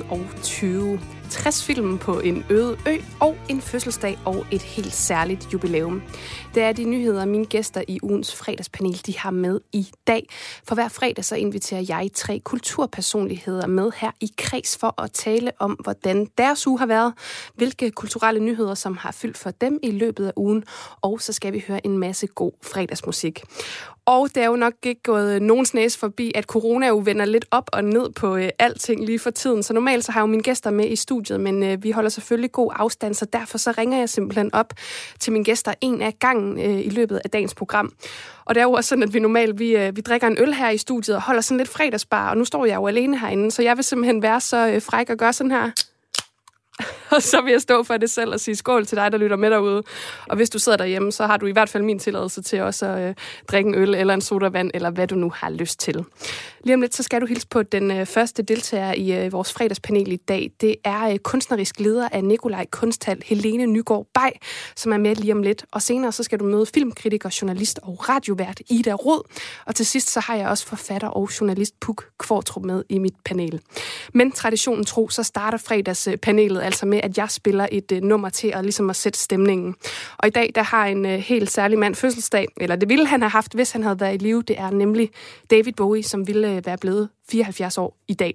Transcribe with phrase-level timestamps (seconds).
[0.00, 1.00] 2020.
[1.30, 6.02] 60 film på en øde ø og en fødselsdag og et helt særligt jubilæum.
[6.54, 10.28] Det er de nyheder, mine gæster i ugens fredagspanel de har med i dag.
[10.68, 15.52] For hver fredag så inviterer jeg tre kulturpersonligheder med her i kreds for at tale
[15.58, 17.14] om, hvordan deres uge har været,
[17.54, 20.64] hvilke kulturelle nyheder, som har fyldt for dem i løbet af ugen,
[21.00, 23.42] og så skal vi høre en masse god fredagsmusik.
[24.06, 27.44] Og det er jo nok ikke gået nogens næse forbi, at corona jo vender lidt
[27.50, 29.62] op og ned på øh, alting lige for tiden.
[29.62, 32.10] Så normalt så har jeg jo mine gæster med i studiet, men øh, vi holder
[32.10, 34.72] selvfølgelig god afstand, så derfor så ringer jeg simpelthen op
[35.20, 37.92] til mine gæster en af gangen øh, i løbet af dagens program.
[38.44, 40.54] Og det er jo også sådan, at vi normalt vi, øh, vi drikker en øl
[40.54, 43.50] her i studiet og holder sådan lidt fredagsbar, og nu står jeg jo alene herinde,
[43.50, 45.70] så jeg vil simpelthen være så øh, fræk og gøre sådan her
[47.16, 49.36] og så vil jeg stå for det selv og sige skål til dig, der lytter
[49.36, 49.82] med derude.
[50.28, 52.86] Og hvis du sidder derhjemme, så har du i hvert fald min tilladelse til også
[52.86, 53.14] at øh,
[53.48, 56.04] drikke en øl eller en sodavand, eller hvad du nu har lyst til.
[56.64, 59.52] Lige om lidt, så skal du hilse på den øh, første deltager i øh, vores
[59.52, 60.50] fredagspanel i dag.
[60.60, 64.30] Det er øh, kunstnerisk leder af Nikolaj Kunsthal, Helene Nygaard Bay,
[64.76, 65.64] som er med lige om lidt.
[65.72, 69.22] Og senere så skal du møde filmkritiker, journalist og radiovært Ida Rod.
[69.66, 73.14] Og til sidst så har jeg også forfatter og journalist Puk Kvartrup med i mit
[73.24, 73.60] panel.
[74.14, 78.48] Men traditionen tro, så starter fredagspanelet altså med, at jeg spiller et øh, nummer til
[78.54, 79.74] at, ligesom at sætte stemningen.
[80.18, 83.22] Og i dag, der har en øh, helt særlig mand fødselsdag, eller det ville han
[83.22, 84.42] have haft, hvis han havde været i live.
[84.42, 85.10] Det er nemlig
[85.50, 88.34] David Bowie, som ville øh, være blevet 74 år i dag.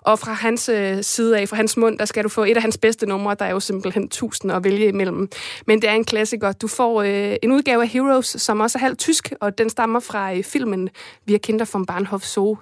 [0.00, 2.62] Og fra hans øh, side af, fra hans mund, der skal du få et af
[2.62, 3.36] hans bedste numre.
[3.38, 5.28] Der er jo simpelthen tusind at vælge imellem.
[5.66, 6.52] Men det er en klassiker.
[6.52, 10.00] Du får øh, en udgave af Heroes, som også er halvt tysk, og den stammer
[10.00, 10.88] fra øh, filmen
[11.24, 12.56] Vi er kinder fra Bahnhof Zoo.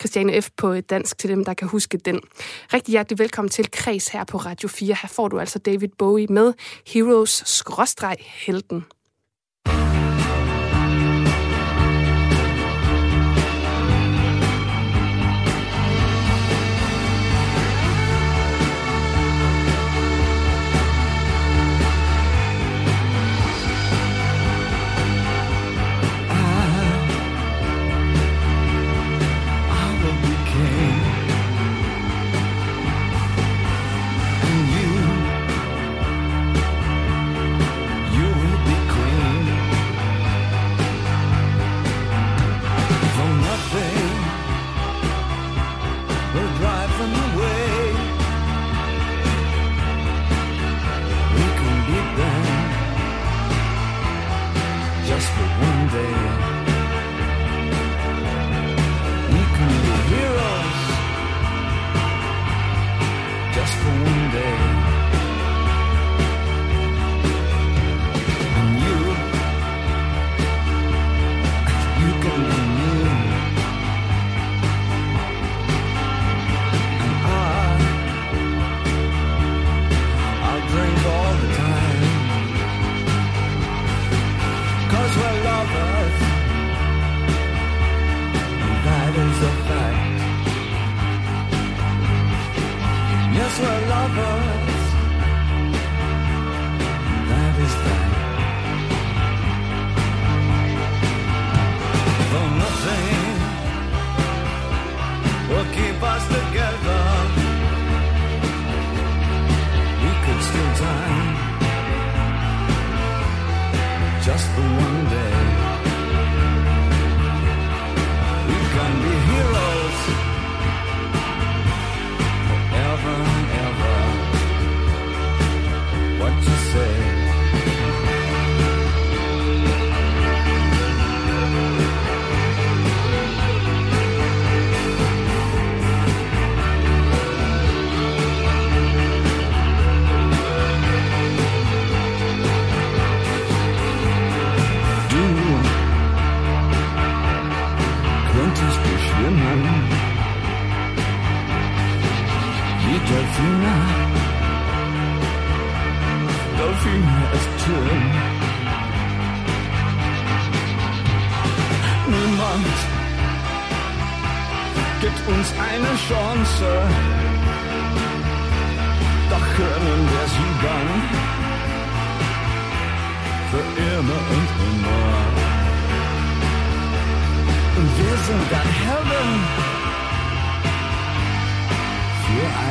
[0.00, 0.48] Christiane F.
[0.56, 2.20] på dansk til dem, der kan huske den.
[2.72, 4.96] Rigtig hjertelig velkommen til Kreds her på Radio 4.
[5.02, 6.52] Her får du altså David Bowie med
[6.86, 8.84] Heroes-helten.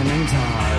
[0.07, 0.76] coming time.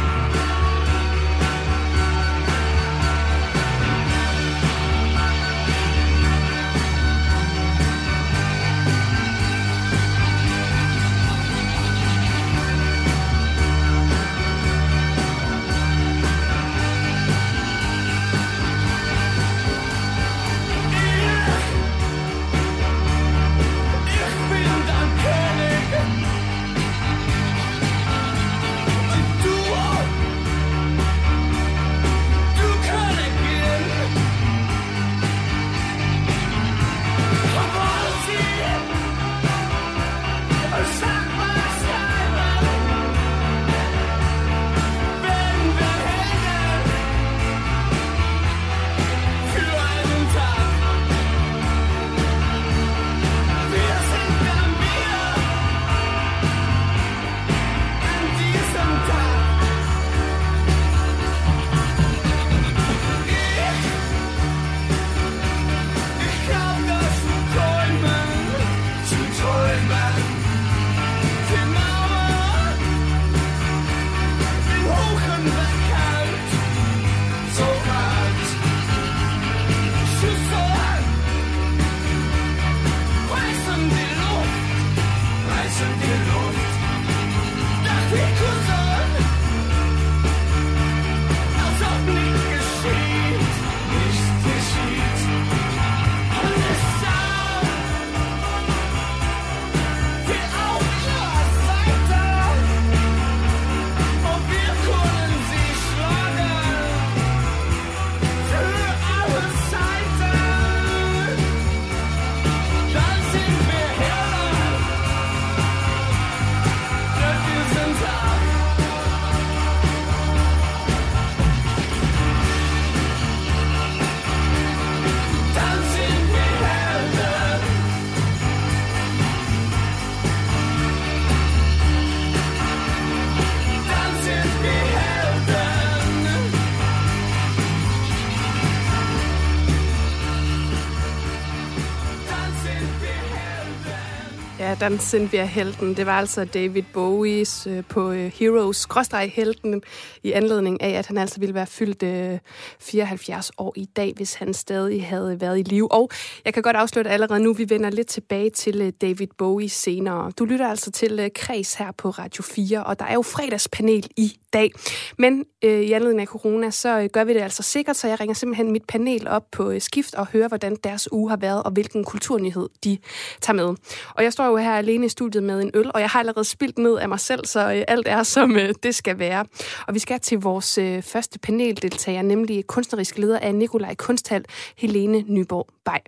[144.80, 144.90] Tag.
[144.90, 144.98] Dan
[145.32, 145.96] vi Helten.
[145.96, 148.86] Det var altså David Bowies øh, på øh, Heroes
[149.28, 149.82] Helten
[150.22, 152.38] i anledning af, at han altså ville være fyldt øh,
[152.80, 155.92] 74 år i dag, hvis han stadig havde været i live.
[155.92, 156.10] Og
[156.44, 160.30] jeg kan godt afsløre allerede nu, vi vender lidt tilbage til øh, David Bowie senere.
[160.30, 164.06] Du lytter altså til øh, Kreds her på Radio 4, og der er jo fredagspanel
[164.16, 164.72] i dag.
[165.18, 168.20] Men øh, i anledning af corona, så øh, gør vi det altså sikkert, så jeg
[168.20, 171.62] ringer simpelthen mit panel op på øh, skift og hører, hvordan deres uge har været,
[171.62, 172.98] og hvilken kulturnyhed de
[173.40, 173.76] tager med.
[174.14, 176.44] Og jeg står jo her alene i studiet med en øl, og jeg har allerede
[176.44, 179.44] spildt ned af mig selv, så øh, alt er, som øh, det skal være.
[179.86, 184.44] Og vi skal til vores øh, første paneldeltager, nemlig kunstnerisk leder af Nikolaj Kunsthal,
[184.76, 185.98] Helene Nyborg Bay.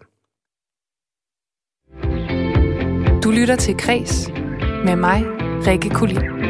[3.24, 4.28] Du lytter til Kres
[4.84, 5.24] med mig,
[5.66, 6.49] Rikke Kulin.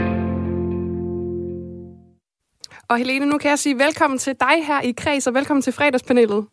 [2.90, 5.72] Og Helene, nu kan jeg sige velkommen til dig her i Kreds, og velkommen til
[5.72, 6.46] fredagspanelet.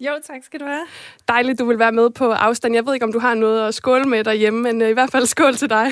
[0.00, 0.86] Jo, tak skal du have.
[1.28, 2.74] Dejligt, du vil være med på afstand.
[2.74, 5.10] Jeg ved ikke, om du har noget at skåle med derhjemme, men øh, i hvert
[5.10, 5.86] fald skål til dig.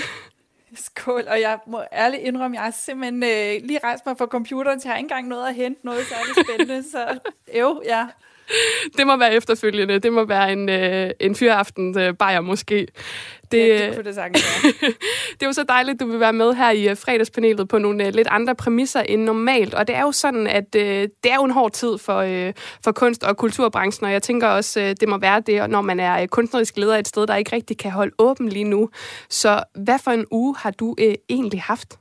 [0.75, 4.81] Skål, og jeg må ærligt indrømme, jeg har simpelthen øh, lige rejst mig fra computeren,
[4.81, 7.19] så jeg har ikke engang noget at hente noget særligt spændende, så
[7.59, 8.07] jo, ja.
[8.99, 9.99] Det må være efterfølgende.
[9.99, 12.87] Det må være en, øh, en fyraften øh, bajer måske.
[13.53, 14.73] Det, ja, det kunne det sagtens være.
[15.35, 18.07] det er jo så dejligt, du vil være med her i øh, fredagspanelet på nogle
[18.07, 19.75] uh, lidt andre præmisser end normalt.
[19.75, 22.53] Og det er jo sådan, at uh, det er jo en hård tid for, uh,
[22.85, 26.01] for kunst- og kulturbranchen, og jeg tænker også, uh, det må være det, når man
[26.01, 28.91] er kunstnerisk leder et sted, der ikke rigtig kan holde åben lige nu.
[29.29, 31.99] Så hvad for en uge har du uh, egentlig haft?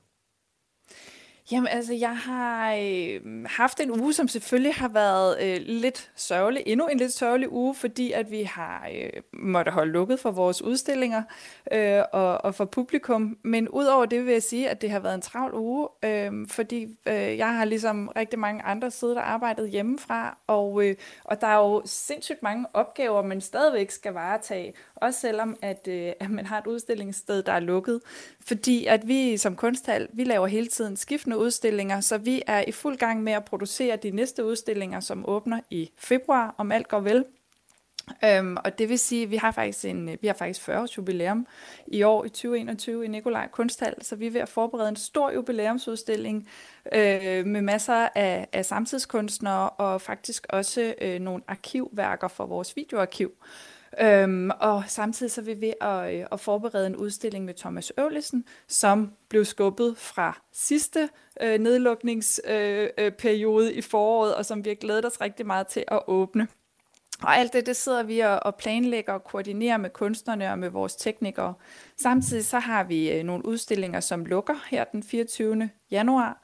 [1.51, 6.63] Jamen altså, jeg har øh, haft en uge, som selvfølgelig har været øh, lidt sørgelig.
[6.65, 10.62] Endnu en lidt sørgelig uge, fordi at vi har øh, måtte holde lukket for vores
[10.62, 11.24] udstillinger
[11.72, 13.38] øh, og, og for publikum.
[13.44, 16.84] Men udover det vil jeg sige, at det har været en travl uge, øh, fordi
[17.08, 21.48] øh, jeg har ligesom rigtig mange andre siddet og arbejdet hjemmefra, og, øh, og der
[21.48, 26.46] er jo sindssygt mange opgaver, man stadigvæk skal varetage, også selvom at, øh, at man
[26.46, 28.01] har et udstillingssted, der er lukket.
[28.48, 32.72] Fordi at vi som kunsthal, vi laver hele tiden skiftende udstillinger, så vi er i
[32.72, 37.00] fuld gang med at producere de næste udstillinger, som åbner i februar, om alt går
[37.00, 37.25] vel.
[38.25, 40.98] Øhm, og det vil sige, at vi har faktisk en, vi har faktisk 40 års
[40.98, 41.48] jubilæum
[41.88, 45.31] i år i 2021 i Nikolaj Kunsthal, så vi er ved at forberede en stor
[45.31, 46.50] jubilæumsudstilling
[46.93, 53.31] øh, med masser af, af samtidskunstnere og faktisk også øh, nogle arkivværker for vores videoarkiv.
[54.01, 57.91] Øhm, og samtidig så er vi ved at, øh, at forberede en udstilling med Thomas
[57.98, 61.10] Øvlesen, som blev skubbet fra sidste
[61.41, 65.84] øh, nedlukningsperiode øh, øh, i foråret, og som vi har glædet os rigtig meget til
[65.88, 66.48] at åbne.
[67.22, 70.96] Og alt det, det sidder vi og planlægger og koordinerer med kunstnerne og med vores
[70.96, 71.53] teknikere.
[71.98, 75.69] Samtidig så har vi øh, nogle udstillinger, som lukker her den 24.
[75.91, 76.41] januar,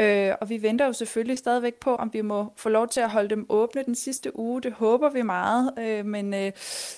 [0.00, 3.10] Øh, og vi venter jo selvfølgelig stadigvæk på, om vi må få lov til at
[3.10, 4.62] holde dem åbne den sidste uge.
[4.62, 6.52] Det håber vi meget, øh, men, øh,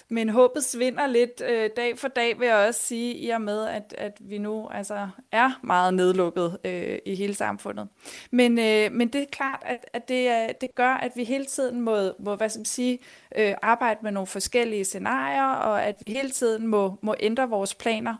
[0.08, 3.66] men håbet svinder lidt øh, dag for dag, vil jeg også sige, i og med,
[3.66, 7.88] at, at vi nu altså er meget nedlukket øh, i hele samfundet.
[8.30, 11.44] Men, øh, men det er klart, at, at det, øh, det gør, at vi hele
[11.44, 12.98] tiden må, må hvad skal man sige,
[13.36, 17.74] øh, arbejde med nogle forskellige scenarier, og at vi hele tiden må, må ændre vores
[17.74, 18.14] planer,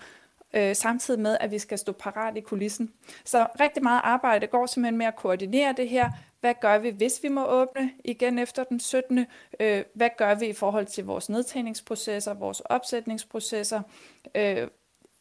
[0.54, 2.92] øh, samtidig med, at vi skal stå parat i kulissen.
[3.24, 6.10] Så rigtig meget arbejde går simpelthen med at koordinere det her.
[6.40, 9.26] Hvad gør vi, hvis vi må åbne igen efter den 17.
[9.60, 13.82] Øh, hvad gør vi i forhold til vores nedtagningsprocesser, vores opsætningsprocesser?
[14.34, 14.68] Øh,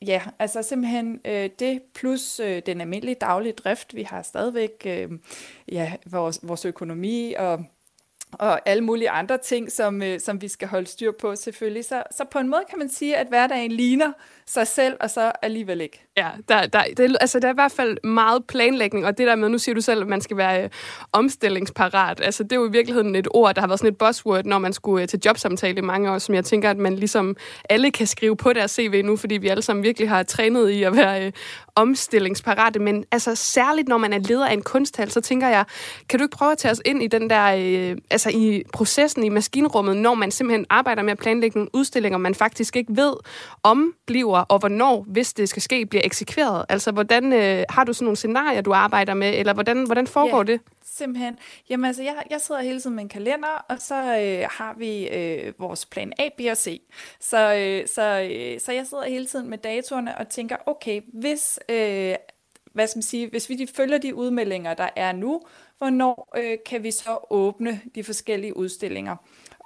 [0.02, 3.96] ja, altså simpelthen øh, det plus øh, den almindelige daglige drift.
[3.96, 5.12] Vi har stadigvæk øh,
[5.68, 7.64] ja, vores, vores økonomi og
[8.32, 11.86] og alle mulige andre ting, som, øh, som vi skal holde styr på selvfølgelig.
[11.86, 14.12] Så, så på en måde kan man sige, at hverdagen ligner
[14.48, 16.08] sig selv, og så alligevel ikke.
[16.18, 19.36] Ja, der, der, det, altså, der er i hvert fald meget planlægning, og det der
[19.36, 20.70] med, nu siger du selv, at man skal være øh,
[21.14, 22.22] omstillingsparat.
[22.24, 24.60] Altså, det er jo i virkeligheden et ord, der har været sådan et buzzword, når
[24.60, 27.36] man skulle øh, til jobsamtale i mange år, som jeg tænker, at man ligesom
[27.70, 30.84] alle kan skrive på deres CV nu, fordi vi alle sammen virkelig har trænet i
[30.84, 31.32] at være øh,
[31.76, 32.80] omstillingsparate.
[32.80, 35.66] Men altså, særligt når man er leder af en kunsthal, så tænker jeg,
[36.10, 39.24] kan du ikke prøve at tage os ind i den der, øh, altså i processen
[39.24, 43.14] i maskinrummet, når man simpelthen arbejder med at planlægge nogle udstillinger, man faktisk ikke ved,
[43.64, 46.66] om bliver, og hvornår, hvis det skal ske, bliver eksekveret?
[46.70, 50.38] Altså, hvordan øh, har du sådan nogle scenarier, du arbejder med, eller hvordan, hvordan foregår
[50.38, 50.48] yeah.
[50.48, 50.62] det?
[50.86, 51.38] Simpelthen.
[51.70, 55.08] Jamen altså, jeg, jeg sidder hele tiden med en kalender, og så øh, har vi
[55.08, 56.82] øh, vores plan A, B og C.
[57.20, 61.60] Så, øh, så, øh, så jeg sidder hele tiden med datorerne og tænker, okay, hvis,
[61.70, 62.16] øh,
[62.74, 65.42] hvad skal man sige, hvis vi følger de udmeldinger, der er nu,
[65.78, 69.16] hvornår øh, kan vi så åbne de forskellige udstillinger?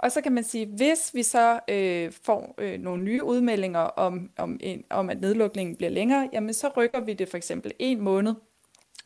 [0.01, 4.29] Og så kan man sige, hvis vi så øh, får øh, nogle nye udmeldinger om,
[4.37, 8.01] om, en, om, at nedlukningen bliver længere, jamen så rykker vi det for eksempel en
[8.01, 8.33] måned.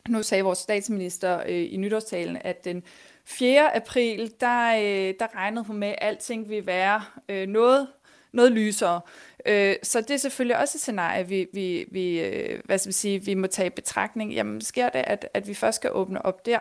[0.08, 2.82] Nu sagde vores statsminister øh, i nytårstalen, at den
[3.24, 3.76] 4.
[3.76, 7.88] april, der, øh, der regnede hun med, at alting ville være øh, noget,
[8.32, 9.00] noget lysere.
[9.46, 12.92] Øh, så det er selvfølgelig også et scenarie, vi, vi, vi, øh, hvad skal vi,
[12.92, 14.32] sige, vi må tage i betragtning.
[14.32, 16.58] Jamen sker det, at, at vi først skal åbne op der?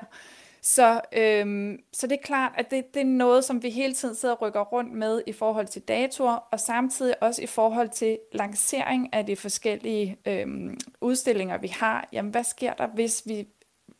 [0.67, 4.15] Så, øhm, så det er klart, at det, det er noget, som vi hele tiden
[4.15, 8.19] sidder og rykker rundt med i forhold til datoer, og samtidig også i forhold til
[8.31, 12.09] lancering af de forskellige øhm, udstillinger, vi har.
[12.11, 13.47] Jamen, hvad sker der, hvis vi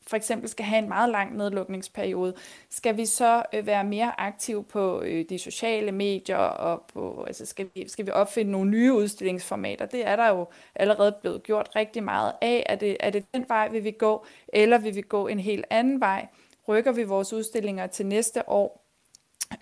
[0.08, 2.34] for eksempel skal have en meget lang nedlukningsperiode,
[2.70, 7.46] skal vi så øh, være mere aktive på øh, de sociale medier, og på, altså
[7.46, 9.86] skal, vi, skal vi opfinde nogle nye udstillingsformater?
[9.86, 12.66] Det er der jo allerede blevet gjort rigtig meget af.
[12.70, 15.66] Er det, er det den vej, vi vil gå, eller vil vi gå en helt
[15.70, 16.28] anden vej?
[16.68, 18.86] Rykker vi vores udstillinger til næste år?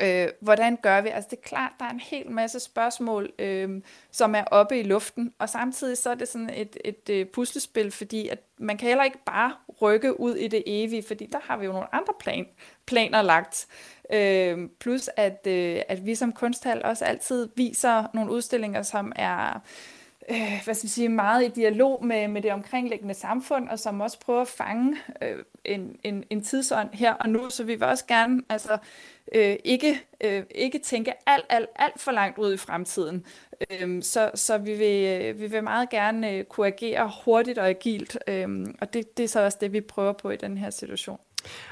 [0.02, 1.10] Øh, hvordan gør vi?
[1.10, 3.82] Altså det er klart, der er en hel masse spørgsmål, øh,
[4.12, 7.92] som er oppe i luften, og samtidig så er det sådan et, et, et puslespil,
[7.92, 11.58] fordi at man kan heller ikke bare rykke ud i det evige, fordi der har
[11.58, 12.46] vi jo nogle andre plan,
[12.86, 13.68] planer lagt.
[14.14, 19.56] Øh, plus at, øh, at vi som kunsthal også altid viser nogle udstillinger, som er
[19.56, 19.62] øh,
[20.30, 24.02] Øh, hvad skal jeg sige, meget i dialog med, med det omkringliggende samfund, og som
[24.02, 27.84] også prøver at fange øh, en, en, en tidsånd her og nu, så vi vil
[27.84, 28.78] også gerne altså,
[29.32, 33.26] øh, ikke, øh, ikke tænke alt, alt, alt for langt ud i fremtiden.
[33.72, 37.70] Øh, så så vi, vil, øh, vi vil meget gerne øh, kunne agere hurtigt og
[37.70, 40.70] agilt, øh, og det, det er så også det, vi prøver på i den her
[40.70, 41.20] situation.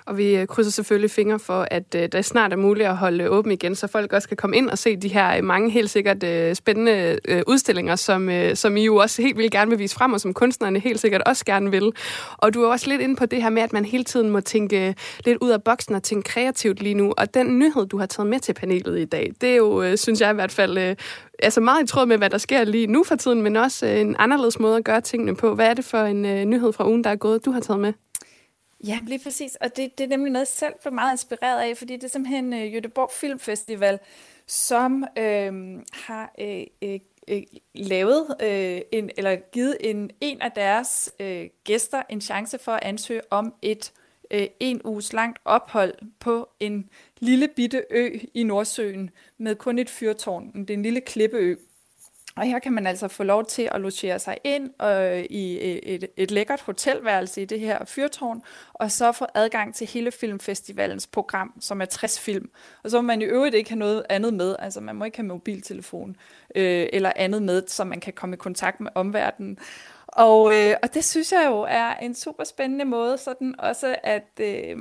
[0.05, 3.29] Og vi øh, krydser selvfølgelig fingre for, at øh, det snart er muligt at holde
[3.29, 5.89] åben igen, så folk også kan komme ind og se de her øh, mange helt
[5.89, 9.79] sikkert øh, spændende øh, udstillinger, som, øh, som I jo også helt vil gerne vil
[9.79, 11.91] vise frem, og som kunstnerne helt sikkert også gerne vil.
[12.37, 14.39] Og du er også lidt inde på det her med, at man hele tiden må
[14.39, 17.13] tænke lidt ud af boksen og tænke kreativt lige nu.
[17.17, 19.97] Og den nyhed, du har taget med til panelet i dag, det er jo, øh,
[19.97, 20.95] synes jeg i hvert fald, øh,
[21.39, 23.99] altså meget i tråd med, hvad der sker lige nu for tiden, men også øh,
[23.99, 25.55] en anderledes måde at gøre tingene på.
[25.55, 27.79] Hvad er det for en øh, nyhed fra ugen, der er gået, du har taget
[27.79, 27.93] med?
[28.88, 29.55] Ja, lige præcis.
[29.55, 32.07] Og det, det er nemlig noget, jeg selv blev meget inspireret af, fordi det er
[32.07, 34.00] simpelthen øh, Göteborg Filmfestival,
[34.47, 37.43] som øh, har øh, øh, øh,
[37.75, 42.83] lavet øh, en, eller givet en, en af deres øh, gæster en chance for at
[42.83, 43.91] ansøge om et
[44.31, 49.89] øh, en uges langt ophold på en lille bitte ø i Nordsøen med kun et
[49.89, 50.51] fyrtårn.
[50.53, 51.55] Det er en lille klippeø.
[52.35, 55.75] Og her kan man altså få lov til at logere sig ind øh, i øh,
[55.75, 58.41] et, et lækkert hotelværelse i det her fyrtårn,
[58.73, 62.50] og så få adgang til hele filmfestivalens program, som er 60 film.
[62.83, 65.17] Og så må man i øvrigt ikke have noget andet med, altså man må ikke
[65.17, 66.15] have mobiltelefon
[66.55, 69.57] øh, eller andet med, så man kan komme i kontakt med omverdenen.
[70.07, 74.27] Og, øh, og det synes jeg jo er en super spændende måde, sådan også at...
[74.39, 74.77] Øh,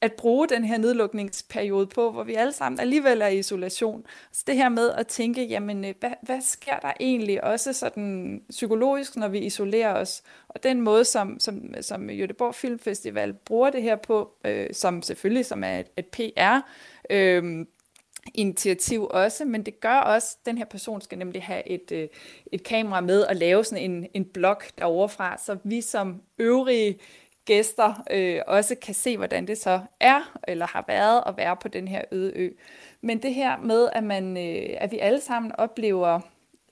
[0.00, 4.06] at bruge den her nedlukningsperiode på, hvor vi alle sammen alligevel er i isolation.
[4.32, 8.42] Så det her med at tænke, jamen, øh, hvad, hvad sker der egentlig også sådan
[8.50, 10.22] psykologisk, når vi isolerer os?
[10.48, 15.46] Og den måde, som, som, som Göteborg Filmfestival bruger det her på, øh, som selvfølgelig
[15.46, 16.60] som er et, et PR,
[17.10, 17.66] øh,
[18.34, 22.08] initiativ også, men det gør også, at den her person skal nemlig have et, øh,
[22.52, 26.98] et kamera med og lave sådan en, en blog derovre fra, så vi som øvrige
[27.44, 31.68] gæster øh, også kan se, hvordan det så er, eller har været at være på
[31.68, 32.50] den her øde ø.
[33.00, 36.20] Men det her med, at, man, øh, at vi alle sammen oplever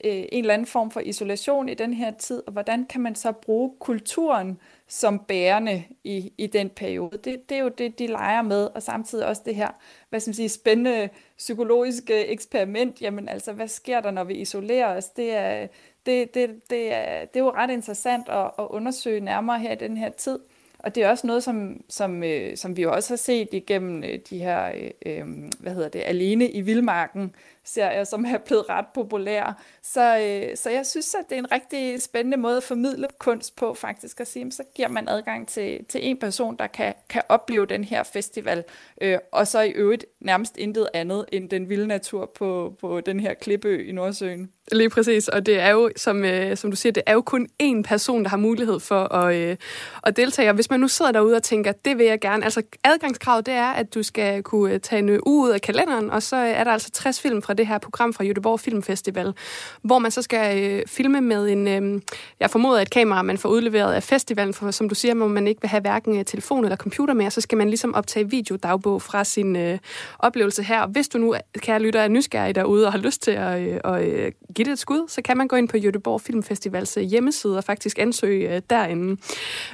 [0.03, 3.15] øh, en eller anden form for isolation i den her tid, og hvordan kan man
[3.15, 7.17] så bruge kulturen som bærende i, i den periode.
[7.17, 9.69] Det, det er jo det, de leger med, og samtidig også det her,
[10.09, 13.01] hvad skal man sige, spændende psykologiske eksperiment.
[13.01, 15.09] Jamen altså, hvad sker der, når vi isolerer os?
[15.09, 15.67] Det er,
[16.05, 19.75] det, det, det er, det er jo ret interessant at, at undersøge nærmere her i
[19.75, 20.39] den her tid.
[20.79, 24.03] Og det er også noget, som, som, øh, som vi jo også har set igennem
[24.03, 25.25] øh, de her, øh, øh
[25.59, 29.53] hvad hedder det, Alene i Vildmarken serier, som er blevet ret populære.
[29.83, 33.55] Så, øh, så jeg synes, at det er en rigtig spændende måde at formidle kunst
[33.55, 37.21] på, faktisk at sige, så giver man adgang til, til en person, der kan, kan
[37.29, 38.63] opleve den her festival,
[39.01, 43.19] øh, og så i øvrigt nærmest intet andet end den vilde natur på, på den
[43.19, 44.51] her klippeø i Nordsøen.
[44.71, 47.47] Lige præcis, og det er jo, som, øh, som du siger, det er jo kun
[47.63, 49.57] én person, der har mulighed for at, øh,
[50.03, 50.49] at deltage.
[50.49, 53.53] Og hvis man nu sidder derude og tænker, det vil jeg gerne, altså adgangskravet det
[53.53, 56.63] er, at du skal kunne øh, tage en uge ud af kalenderen, og så er
[56.63, 59.33] der altså 60 film fra det her program fra Göteborg Filmfestival,
[59.81, 62.01] hvor man så skal øh, filme med en, øh,
[62.39, 65.47] jeg formoder et kamera, man får udleveret af festivalen, for som du siger, må man
[65.47, 69.01] ikke vil have hverken øh, telefon eller computer med, så skal man ligesom optage videodagbog
[69.01, 69.77] fra sin øh,
[70.19, 70.81] oplevelse her.
[70.81, 73.79] Og hvis du nu, kære lytter, er nysgerrig derude og har lyst til at, øh,
[73.85, 77.57] øh, give det et skud, så kan man gå ind på Göteborg Filmfestivals øh, hjemmeside
[77.57, 79.21] og faktisk ansøge øh, derinde.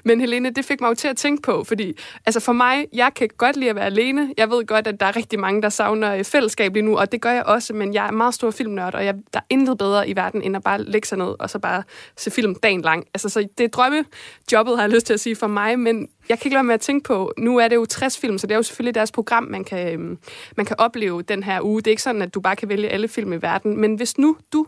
[0.03, 3.11] Men Helene, det fik mig jo til at tænke på, fordi altså for mig, jeg
[3.15, 4.33] kan godt lide at være alene.
[4.37, 7.11] Jeg ved godt, at der er rigtig mange, der savner øh, fællesskab lige nu, og
[7.11, 9.77] det gør jeg også, men jeg er meget stor filmnørd, og jeg, der er intet
[9.77, 11.83] bedre i verden, end at bare lægge sig ned og så bare
[12.17, 13.05] se film dagen lang.
[13.13, 16.39] Altså, så det er drømmejobbet, har jeg lyst til at sige for mig, men jeg
[16.39, 18.53] kan ikke lade med at tænke på, nu er det jo 60 film, så det
[18.53, 20.17] er jo selvfølgelig deres program, man kan, øhm,
[20.57, 21.81] man kan opleve den her uge.
[21.81, 24.17] Det er ikke sådan, at du bare kan vælge alle film i verden, men hvis
[24.17, 24.67] nu du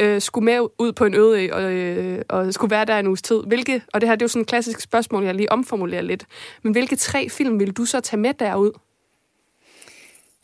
[0.00, 3.22] øh, skulle med ud på en øde og, øh, og skulle være der en uges
[3.22, 6.02] tid, hvilke, og det her det er jo sådan et klassisk spørgsmål, jeg lige omformulerer
[6.02, 6.26] lidt,
[6.62, 8.72] men hvilke tre film vil du så tage med derud?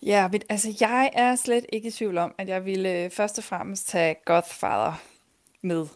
[0.04, 3.38] Ja, men, altså jeg er slet ikke i tvivl om, at jeg ville øh, først
[3.38, 5.02] og fremmest tage Godfather
[5.62, 5.86] med.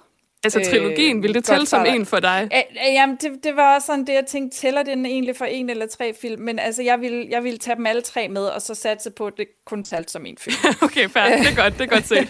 [0.45, 2.49] Altså trilogien, øh, vil det tælle som en for dig?
[2.53, 5.71] Æ, jamen, det, det var også sådan det, jeg tænkte, tæller den egentlig for en
[5.71, 6.43] eller tre film?
[6.43, 9.27] Men altså, jeg vil, jeg vil tage dem alle tre med, og så satse på,
[9.27, 10.57] at det kun talte som en film.
[10.83, 11.25] okay, fair.
[11.25, 12.29] Det er godt, det er godt set.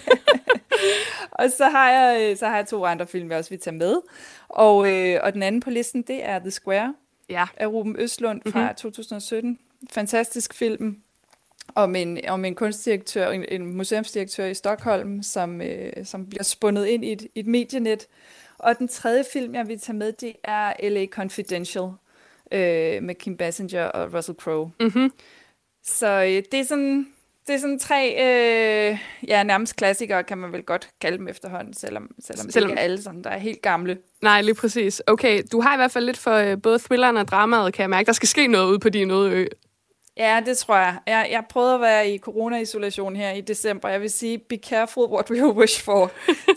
[1.41, 3.97] og så har, jeg, så har jeg to andre film, jeg også vil tage med.
[4.49, 6.95] Og, øh, og den anden på listen, det er The Square
[7.29, 7.47] ja.
[7.57, 8.75] af Ruben Østlund fra mm-hmm.
[8.75, 9.59] 2017.
[9.91, 11.03] Fantastisk film
[11.79, 16.87] om en, om en kunstdirektør, en, en museumsdirektør i Stockholm, som, øh, som bliver spundet
[16.87, 18.07] ind i et, et medienet.
[18.59, 21.07] Og den tredje film, jeg vil tage med, det er L.A.
[21.07, 21.85] Confidential
[22.53, 24.71] øh, med Kim Basinger og Russell Crowe.
[24.81, 25.13] Mm-hmm.
[25.85, 27.07] Så øh, det er sådan...
[27.47, 31.75] Det er sådan tre, øh, ja, nærmest klassikere, kan man vel godt kalde dem efterhånden,
[31.75, 32.69] selvom, selvom, selvom...
[32.69, 33.99] det ikke er alle sådan, der er helt gamle.
[34.23, 35.03] Nej, lige præcis.
[35.07, 37.91] Okay, du har i hvert fald lidt for øh, både thrilleren og dramaet, kan jeg
[37.91, 38.07] mærke.
[38.07, 39.47] Der skal ske noget ude på din øde ø.
[40.19, 40.99] Ja, det tror jeg.
[41.07, 41.29] jeg.
[41.31, 43.89] Jeg prøvede at være i corona-isolation her i december.
[43.89, 46.11] Jeg vil sige, be careful what we wish for.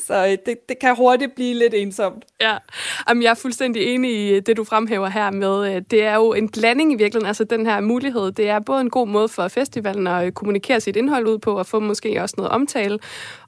[0.07, 2.25] Så øh, det, det kan hurtigt blive lidt ensomt.
[2.41, 2.57] Ja,
[3.09, 5.75] Jamen, jeg er fuldstændig enig i øh, det, du fremhæver her med.
[5.75, 8.31] Øh, det er jo en blanding i virkeligheden, altså den her mulighed.
[8.31, 11.65] Det er både en god måde for festivalen at kommunikere sit indhold ud på, og
[11.65, 12.99] få måske også noget omtale.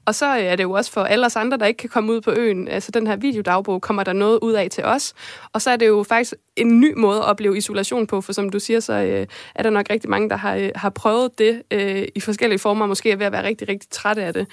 [0.06, 2.12] Og så øh, er det jo også for alle os andre, der ikke kan komme
[2.12, 2.68] ud på øen.
[2.68, 5.14] Altså den her videodagbog kommer der noget ud af til os.
[5.52, 8.48] Og så er det jo faktisk en ny måde at opleve isolation på, for som
[8.48, 11.62] du siger, så øh, er der nok rigtig mange, der har, øh, har prøvet det
[11.70, 14.46] øh, i forskellige former, måske er ved at være rigtig, rigtig trætte af det.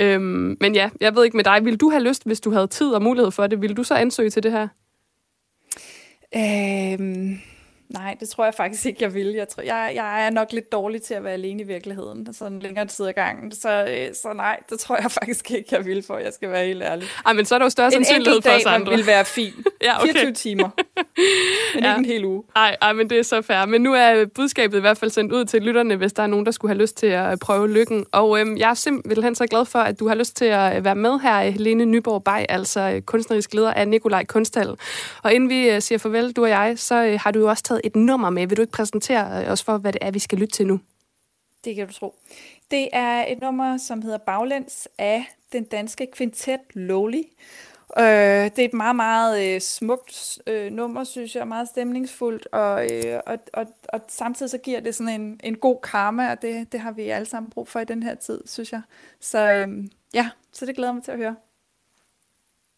[0.00, 2.66] Øhm, men ja, jeg ved ikke med dig, vil du have lyst, hvis du havde
[2.66, 4.68] tid og mulighed for det, vil du så ansøge til det her?
[6.36, 7.38] Øhm
[7.88, 9.26] Nej, det tror jeg faktisk ikke, jeg vil.
[9.26, 12.58] Jeg, tror, jeg, jeg er nok lidt dårlig til at være alene i virkeligheden, sådan
[12.58, 13.52] længere tid ad gangen.
[13.52, 16.66] Så, øh, så nej, det tror jeg faktisk ikke, jeg vil, for jeg skal være
[16.66, 17.08] helt ærlig.
[17.26, 18.92] Ej, men så er der jo større sandsynlighed for os andre.
[18.92, 19.52] En vil være fin.
[19.82, 20.12] ja, okay.
[20.12, 20.70] 24 timer.
[21.74, 21.90] Men Ja.
[21.90, 22.42] ikke en hel uge.
[22.56, 23.66] Ej, ej, men det er så fair.
[23.66, 26.46] Men nu er budskabet i hvert fald sendt ud til lytterne, hvis der er nogen,
[26.46, 28.06] der skulle have lyst til at prøve lykken.
[28.12, 30.94] Og øhm, jeg er simpelthen så glad for, at du har lyst til at være
[30.94, 34.76] med her, Helene Nyborg Bay, altså øh, kunstnerisk leder af Nikolaj Kunsthal.
[35.22, 37.62] Og inden vi øh, siger farvel, du og jeg, så øh, har du jo også
[37.62, 38.46] taget et nummer med.
[38.46, 40.80] Vil du ikke præsentere øh, os for, hvad det er, vi skal lytte til nu?
[41.64, 42.14] Det kan du tro.
[42.70, 47.22] Det er et nummer, som hedder Baglæns af den danske kvintet Lowly.
[47.98, 52.84] Øh, det er et meget, meget øh, smukt øh, nummer, synes jeg, meget stemningsfuldt, og,
[52.92, 56.72] øh, og, og, og samtidig så giver det sådan en, en god karma, og det,
[56.72, 58.82] det har vi alle sammen brug for i den her tid, synes jeg.
[59.20, 59.68] Så øh,
[60.14, 61.34] ja, så det glæder mig til at høre.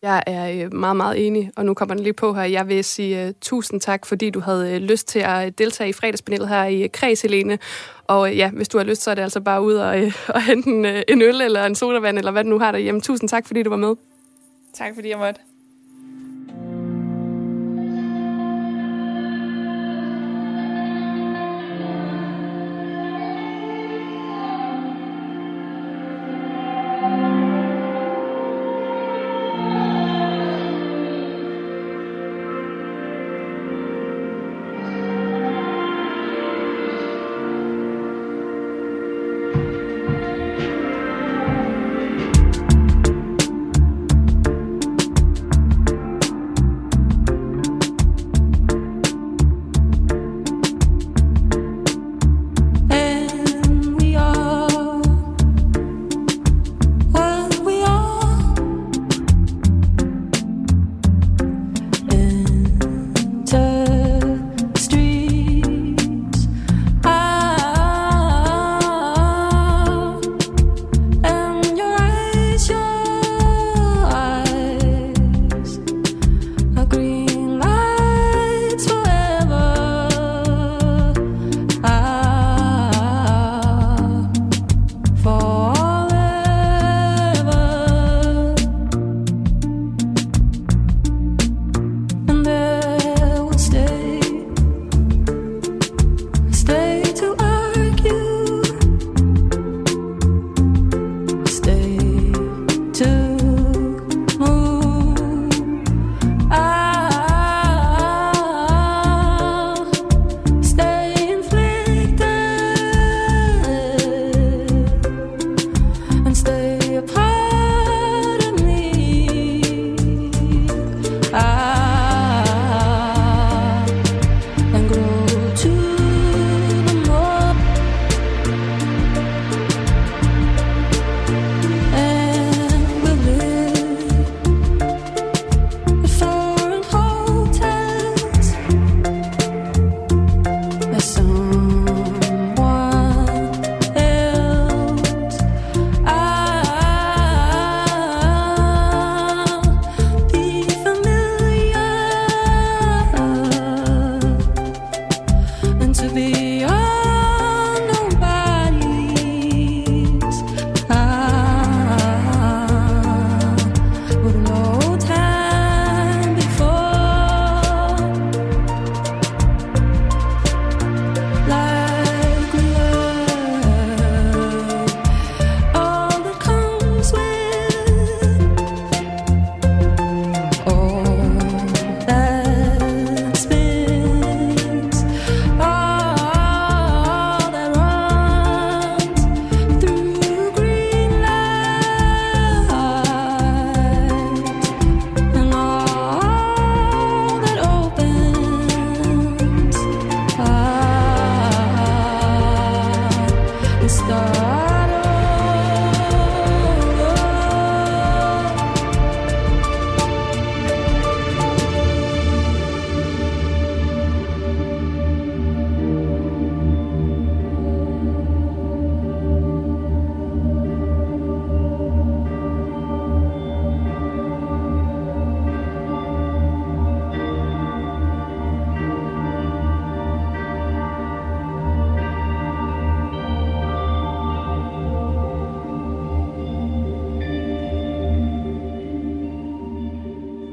[0.02, 2.42] Jeg er øh, meget, meget enig, og nu kommer den lige på her.
[2.42, 5.92] Jeg vil sige uh, tusind tak, fordi du havde uh, lyst til at deltage i
[5.92, 7.58] fredagspanelet her i Kreds, Helene.
[8.06, 10.12] Og uh, ja, hvis du har lyst, så er det altså bare ud og, uh,
[10.34, 13.00] og hente en, uh, en øl eller en sodavand, eller hvad du nu har derhjemme.
[13.00, 13.94] Tusind tak, fordi du var med.
[14.78, 15.40] Tak fordi jeg måtte.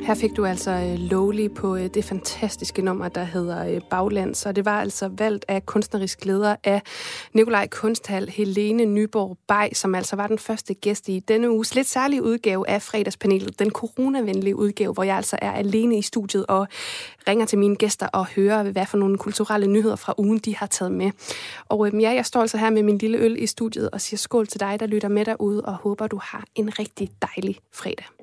[0.06, 4.46] Her fik du altså øh, Lowly på øh, det fantastiske nummer, der hedder øh, Baglands,
[4.46, 6.82] og det var altså valgt af kunstnerisk leder af
[7.34, 11.88] Nikolaj Kunsthal, Helene Nyborg Bay, som altså var den første gæst i denne uges lidt
[11.88, 16.68] særlige udgave af fredagspanelet, den coronavenlige udgave, hvor jeg altså er alene i studiet og
[17.28, 20.68] ringer til mine gæster og hører, hvad for nogle kulturelle nyheder fra ugen, de har
[20.68, 21.12] taget med.
[21.70, 24.18] Og øhm, ja, jeg står altså her med min lille øl i studiet og siger
[24.18, 28.15] skål til dig, der lytter med derude, og håber, du har en rigtig dejlig fredag.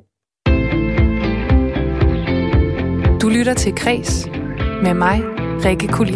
[3.22, 4.26] Du lytter til Kres
[4.82, 5.20] med mig,
[5.64, 6.14] Rikke Kulin.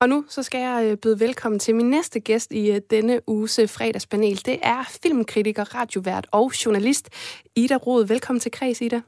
[0.00, 3.20] Og nu så skal jeg øh, byde velkommen til min næste gæst i øh, denne
[3.26, 4.42] uges øh, fredagspanel.
[4.46, 7.08] Det er filmkritiker, radiovært og journalist
[7.56, 8.06] Ida Rod.
[8.06, 9.00] Velkommen til Kreds, Ida.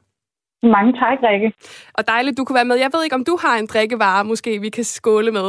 [0.63, 1.53] Mange tak, Rikke.
[1.93, 2.75] Og dejligt, du kunne være med.
[2.75, 5.47] Jeg ved ikke, om du har en drikkevare, måske vi kan skåle med.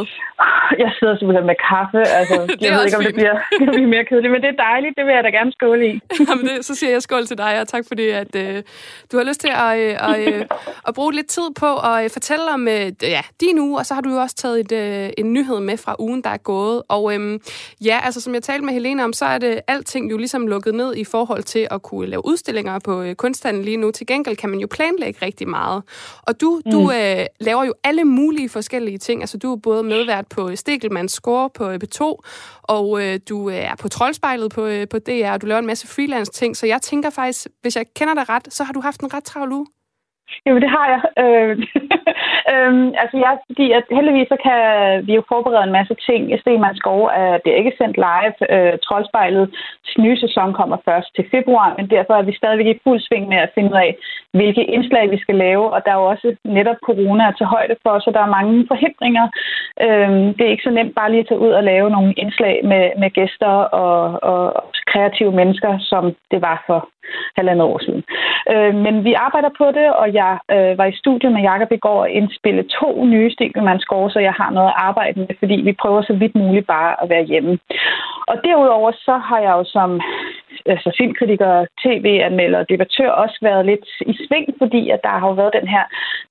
[0.79, 2.01] Jeg sidder simpelthen med kaffe.
[2.19, 3.15] Altså, det jeg ved ikke, om fint.
[3.15, 4.95] det bliver, det bliver mere kedeligt, men det er dejligt.
[4.97, 6.01] Det vil jeg da gerne skåle i.
[6.29, 8.63] Jamen det, så siger jeg skål til dig, og tak fordi, at øh,
[9.13, 10.45] du har lyst til at, øh, øh,
[10.89, 13.95] at bruge lidt tid på at øh, fortælle om øh, ja, din uge, og så
[13.95, 16.83] har du jo også taget et, øh, en nyhed med fra ugen, der er gået.
[16.89, 17.41] Og øh,
[17.85, 20.75] ja, altså som jeg talte med Helene om, så er det alting jo ligesom lukket
[20.75, 23.91] ned i forhold til at kunne lave udstillinger på øh, kunsthandlen lige nu.
[23.91, 25.83] Til gengæld kan man jo planlægge rigtig meget.
[26.23, 26.73] Og du, mm.
[26.73, 29.21] du øh, laver jo alle mulige forskellige ting.
[29.21, 32.23] Altså du er både medvært på Stegelmanns Score på P2,
[32.63, 35.87] og øh, du er på Troldspejlet på, øh, på DR, og du laver en masse
[35.87, 36.57] freelance ting.
[36.57, 39.25] Så jeg tænker faktisk, hvis jeg kender dig ret, så har du haft en ret
[39.25, 39.67] travl uge.
[40.47, 41.01] Jamen, det har jeg.
[41.25, 41.55] Øh,
[42.53, 44.61] øhm, altså, jeg, fordi at heldigvis så kan
[45.07, 46.23] vi jo forberede en masse ting.
[46.41, 48.37] Stemann Skov er det er ikke sendt live.
[48.55, 53.01] Øh, Troldspejlets nye sæson kommer først til februar, men derfor er vi stadigvæk i fuld
[53.01, 53.97] sving med at finde ud af,
[54.33, 55.65] hvilke indslag vi skal lave.
[55.75, 58.67] Og der er jo også netop corona at tage højde for, så der er mange
[58.71, 59.27] forhindringer.
[59.87, 62.57] Øhm, det er ikke så nemt bare lige at tage ud og lave nogle indslag
[62.65, 66.89] med, med gæster og, og, og kreative mennesker, som det var for
[67.37, 68.03] halvandet år siden.
[68.53, 71.85] Øh, men vi arbejder på det, og jeg øh, var i studiet med Jakob i
[71.87, 75.73] går og indspille to nye Stikkelmandsgårde, så jeg har noget at arbejde med, fordi vi
[75.73, 77.59] prøver så vidt muligt bare at være hjemme.
[78.31, 80.01] Og derudover så har jeg jo som
[80.67, 85.35] altså filmkritiker, tv-anmelder og debattør også været lidt i sving, fordi at der har jo
[85.35, 85.85] været den her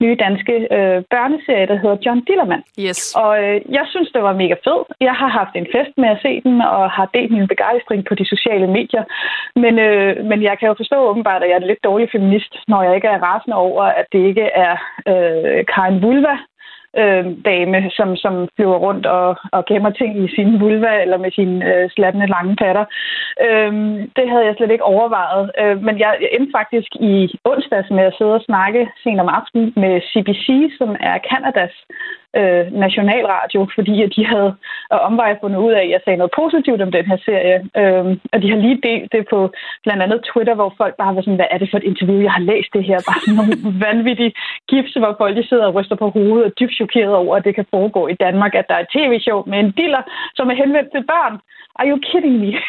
[0.04, 2.63] nye danske øh, børneserie, der hedder John Dillermand.
[2.88, 3.15] Yes.
[3.15, 4.80] Og øh, jeg synes, det var mega fed.
[5.01, 8.13] Jeg har haft en fest med at se den, og har delt min begejstring på
[8.15, 9.04] de sociale medier.
[9.56, 12.54] Men, øh, men jeg kan jo forstå åbenbart, at jeg er en lidt dårlig feminist,
[12.67, 14.75] når jeg ikke er rasende over, at det ikke er
[15.12, 16.36] øh, Karin Vulva,
[17.01, 21.31] øh, dame, som, som flyver rundt og, og gemmer ting i sin vulva eller med
[21.31, 22.86] sine øh, slattende lange patter.
[23.45, 23.71] Øh,
[24.17, 25.51] det havde jeg slet ikke overvejet.
[25.62, 29.29] Øh, men jeg, jeg endte faktisk i onsdags med at sidde og snakke sent om
[29.39, 30.47] aftenen med CBC,
[30.79, 31.75] som er Kanadas
[32.39, 34.55] øh, nationalradio, fordi at de havde
[34.89, 37.58] og omveje fundet ud af, at jeg sagde noget positivt om den her serie.
[37.81, 39.39] Øh, og de har lige delt det på
[39.84, 42.31] blandt andet Twitter, hvor folk bare var sådan, hvad er det for et interview, jeg
[42.38, 42.97] har læst det her?
[43.10, 43.55] Bare sådan nogle
[43.86, 44.34] vanvittige
[44.71, 47.56] gifs, hvor folk de sidder og ryster på hovedet og dybt chokeret over, at det
[47.56, 50.04] kan foregå i Danmark, at der er et tv-show med en diller,
[50.38, 51.36] som er henvendt til børn.
[51.80, 52.52] Are you kidding me?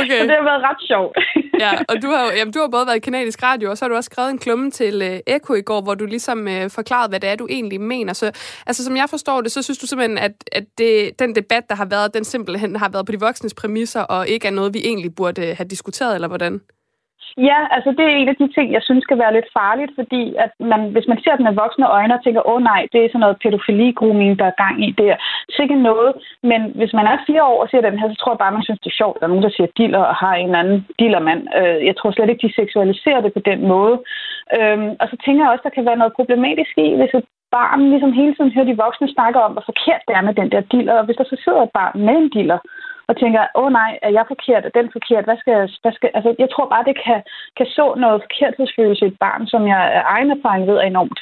[0.00, 0.18] Okay.
[0.20, 1.18] så det har været ret sjovt.
[1.64, 3.88] ja, og du har, jamen, du har både været i kanadisk radio, og så har
[3.88, 7.08] du også skrevet en klumme til uh, Eko i går, hvor du ligesom uh, forklarede,
[7.08, 8.12] hvad det er, du egentlig mener.
[8.12, 8.26] Så
[8.66, 11.74] altså, som jeg forstår det, så synes du simpelthen, at, at det, den debat, der
[11.74, 14.78] har været, den simpelthen har været på de voksnes præmisser, og ikke er noget, vi
[14.84, 16.60] egentlig burde øh, have diskuteret, eller hvordan?
[17.48, 20.22] Ja, altså det er en af de ting, jeg synes kan være lidt farligt, fordi
[20.44, 23.08] at man, hvis man ser den med voksne øjne og tænker, åh nej, det er
[23.08, 23.88] sådan noget pædofili
[24.40, 25.14] der er gang i der.
[25.56, 26.12] Sikkert noget,
[26.42, 28.62] men hvis man er fire år og ser den her, så tror jeg bare, man
[28.66, 29.18] synes, det er sjovt.
[29.18, 31.42] Der er nogen, der siger diller og har en eller anden dillermand.
[31.58, 33.96] Øh, Jeg tror slet ikke, de seksualiserer det på den måde.
[34.58, 37.90] Øhm, Og så tænker jeg også, der kan være noget problematisk i, hvis et barn
[37.90, 40.60] ligesom hele tiden hører de voksne snakke om, hvor forkert det er med den der
[40.60, 42.58] diller, og hvis der så sidder et barn med en diller,
[43.08, 45.92] og tænker, åh oh, nej, er jeg forkert, er den forkert, hvad skal, jeg- hvad
[45.92, 47.18] skal, altså jeg tror bare, det kan,
[47.56, 51.20] kan så noget forkerthedsfølelse i et barn, som jeg af egen erfaring ved er enormt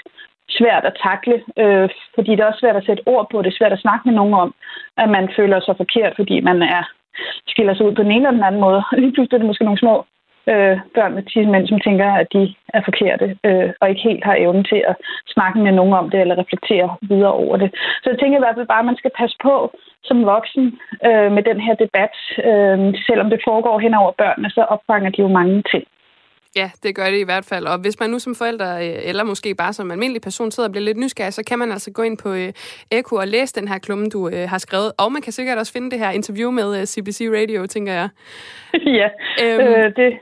[0.58, 3.58] svært at takle, øh, fordi det er også svært at sætte ord på, det er
[3.60, 4.54] svært at snakke med nogen om,
[4.96, 6.82] at man føler sig forkert, fordi man er
[7.48, 8.82] skiller sig ud på den ene eller den anden måde.
[9.02, 9.94] Lige pludselig er det måske nogle små
[10.52, 14.36] øh, børn med tidsmænd, som tænker, at de er forkerte, øh, og ikke helt har
[14.38, 14.96] evnen til at
[15.34, 17.70] snakke med nogen om det, eller reflektere videre over det.
[18.02, 19.54] Så jeg tænker i hvert fald bare, at man skal passe på
[20.04, 20.64] som voksen
[21.08, 22.14] øh, med den her debat.
[22.48, 25.84] Øh, selvom det foregår hen over børnene, så opfanger de jo mange ting.
[26.56, 27.66] Ja, det gør det i hvert fald.
[27.66, 30.72] Og hvis man nu som forælder, øh, eller måske bare som almindelig person, sidder og
[30.72, 32.52] bliver lidt nysgerrig, så kan man altså gå ind på øh,
[32.90, 34.92] Eko og læse den her klumme, du øh, har skrevet.
[34.98, 38.08] Og man kan sikkert også finde det her interview med øh, CBC Radio, tænker jeg.
[39.00, 39.08] ja,
[39.44, 39.60] Øhm.
[39.66, 40.18] øh, det,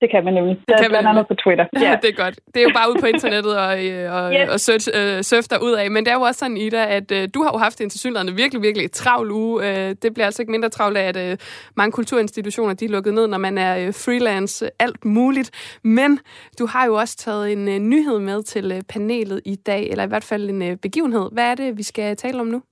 [0.00, 0.56] det kan man nemlig.
[0.68, 1.66] Det kan blandt andet på Twitter.
[1.86, 1.96] Ja.
[2.02, 2.36] det er godt.
[2.54, 4.48] Det er jo bare ud på internettet og, øh, og, yes.
[4.54, 5.90] og søgt, øh, surf ud af.
[5.90, 8.34] Men det er jo også sådan, Ida, at øh, du har jo haft en tilsyneladende
[8.42, 9.54] virkelig, virkelig travl uge.
[9.66, 11.36] Øh, det bliver altså ikke mindre travlt af, at øh,
[11.76, 15.78] mange kulturinstitutioner de er lukket ned, når man er øh, freelance, alt muligt.
[15.84, 16.18] Men
[16.58, 20.04] du har jo også taget en øh, nyhed med til øh, panelet i dag, eller
[20.04, 21.26] i hvert fald en øh, begivenhed.
[21.32, 22.62] Hvad er det, vi skal tale om nu?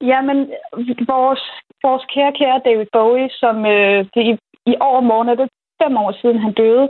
[0.00, 0.38] Jamen,
[1.12, 1.42] vores,
[1.82, 4.36] vores kære, kære David Bowie, som øh, i,
[4.72, 5.48] i år morgen er det
[5.82, 6.88] fem år siden han døde,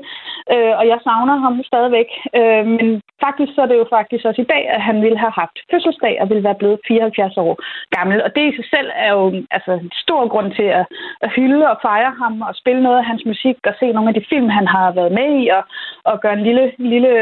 [0.53, 2.11] øh, og jeg savner ham stadigvæk.
[2.39, 2.89] Øh, men
[3.27, 6.15] faktisk så er det jo faktisk også i dag, at han ville have haft fødselsdag
[6.21, 7.53] og ville være blevet 74 år
[7.97, 8.23] gammel.
[8.25, 9.25] Og det i sig selv er jo
[9.57, 10.87] altså, en stor grund til at,
[11.25, 14.15] at hylde og fejre ham og spille noget af hans musik og se nogle af
[14.15, 15.63] de film, han har været med i og,
[16.05, 17.13] og gøre en lille, lille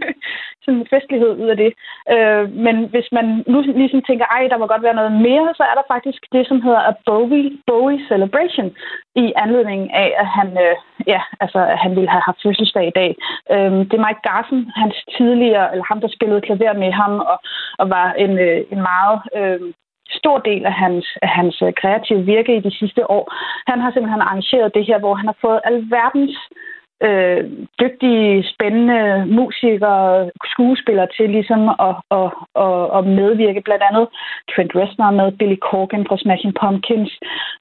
[0.64, 1.72] sådan en festlighed ud af det.
[2.14, 5.62] Øh, men hvis man nu ligesom tænker, ej, der må godt være noget mere, så
[5.70, 8.68] er der faktisk det, som hedder a Bowie, Bowie Celebration
[9.24, 12.96] i anledning af, at han, øh, ja, altså, at han ville have haft fødselsdag i
[13.00, 13.10] dag.
[13.54, 17.38] Øh, det er Mike Garson, hans tidligere, eller ham, der spillede klaver med ham, og,
[17.78, 19.20] og var en, øh, en meget...
[19.36, 19.72] Øh,
[20.20, 23.24] stor del af hans, af hans øh, kreative virke i de sidste år.
[23.70, 26.69] Han har simpelthen arrangeret det her, hvor han har fået alverdens øh,
[27.06, 27.40] øh,
[27.80, 32.28] dygtige, spændende musikere, skuespillere til ligesom at, at,
[32.66, 33.60] at, at medvirke.
[33.60, 34.06] Blandt andet
[34.50, 37.12] Trent Reznor med, Billy Corgan fra Smashing Pumpkins,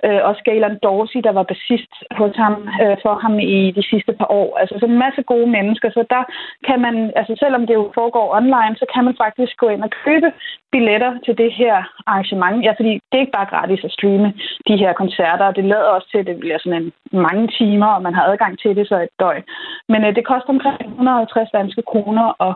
[0.06, 4.14] øh, også Galen Dorsey, der var bassist hos ham, øh, for ham i de sidste
[4.20, 4.58] par år.
[4.58, 6.24] Altså så en masse gode mennesker, så der
[6.68, 9.92] kan man, altså selvom det jo foregår online, så kan man faktisk gå ind og
[10.06, 10.32] købe
[10.72, 11.76] billetter til det her
[12.08, 12.64] arrangement.
[12.66, 14.34] Ja, fordi det er ikke bare gratis at streame
[14.68, 17.88] de her koncerter, og det lader også til, at det bliver sådan en mange timer,
[17.96, 19.44] og man har adgang til det så et døgn.
[19.92, 22.54] Men øh, det koster omkring 150 danske kroner at,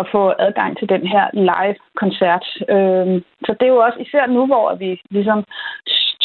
[0.00, 2.46] at få adgang til den her live-koncert.
[2.74, 5.44] Øh, så det er jo også især nu, hvor vi ligesom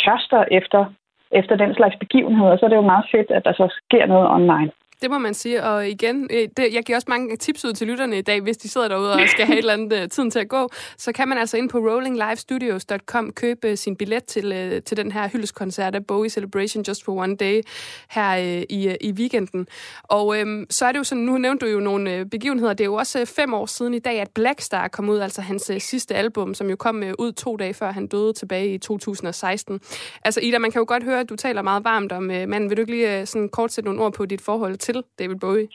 [0.04, 0.86] tørster efter,
[1.32, 4.28] efter den slags begivenheder, så er det jo meget fedt, at der så sker noget
[4.38, 4.72] online.
[5.02, 7.88] Det må man sige, og igen, øh, det, jeg giver også mange tips ud til
[7.88, 10.32] lytterne i dag, hvis de sidder derude og skal have et eller andet uh, tiden
[10.32, 14.46] til at gå, så kan man altså ind på rollinglivestudios.com købe øh, sin billet til,
[14.46, 17.62] uh, til den her hyldeskoncert af Bowie Celebration Just for One Day
[18.10, 19.68] her uh, i, uh, i weekenden.
[20.04, 22.84] Og um, så er det jo sådan, nu nævnte du jo nogle uh, begivenheder, det
[22.84, 25.70] er jo også uh, fem år siden i dag, at Blackstar kom ud, altså hans
[25.70, 28.78] uh, sidste album, som jo kom uh, ud to dage før han døde tilbage i
[28.78, 29.80] 2016.
[30.26, 32.70] Altså Ida, man kan jo godt høre, at du taler meget varmt om uh, manden.
[32.70, 35.04] Vil du ikke lige uh, sådan kort sætte nogle ord på dit forhold til til
[35.20, 35.68] David Bowie?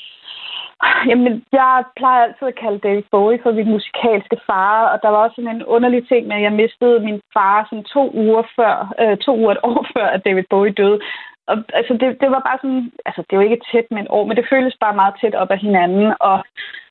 [1.09, 5.21] Jamen, jeg plejer altid at kalde David Bowie for min musikalske far, og der var
[5.25, 8.75] også sådan en underlig ting med, at jeg mistede min far sådan to uger før,
[9.03, 10.99] øh, to uger et år før, at David Bowie døde.
[11.51, 14.25] Og, altså, det, det var bare sådan, altså, det var ikke tæt med en år,
[14.27, 16.37] men det føltes bare meget tæt op af hinanden, og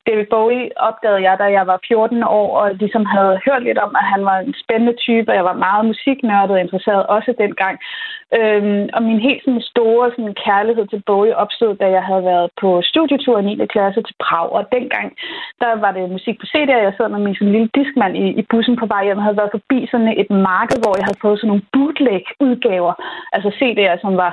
[0.08, 3.92] David Bowie opdagede jeg, da jeg var 14 år, og ligesom havde hørt lidt om,
[4.02, 7.76] at han var en spændende type, og jeg var meget musiknørdet og interesseret også dengang.
[8.34, 12.50] Øhm, og min helt sådan, store sådan, kærlighed til Bowie opstod, da jeg havde været
[12.62, 13.66] på studietur i 9.
[13.66, 14.50] klasse til Prag.
[14.58, 15.08] Og dengang,
[15.62, 18.26] der var det musik på CD, og jeg sad med min sådan, lille diskmand i,
[18.42, 21.24] i bussen på vej hjem, og havde været forbi sådan et marked, hvor jeg havde
[21.24, 22.94] fået sådan nogle bootleg-udgaver,
[23.36, 24.32] altså CD'er, som var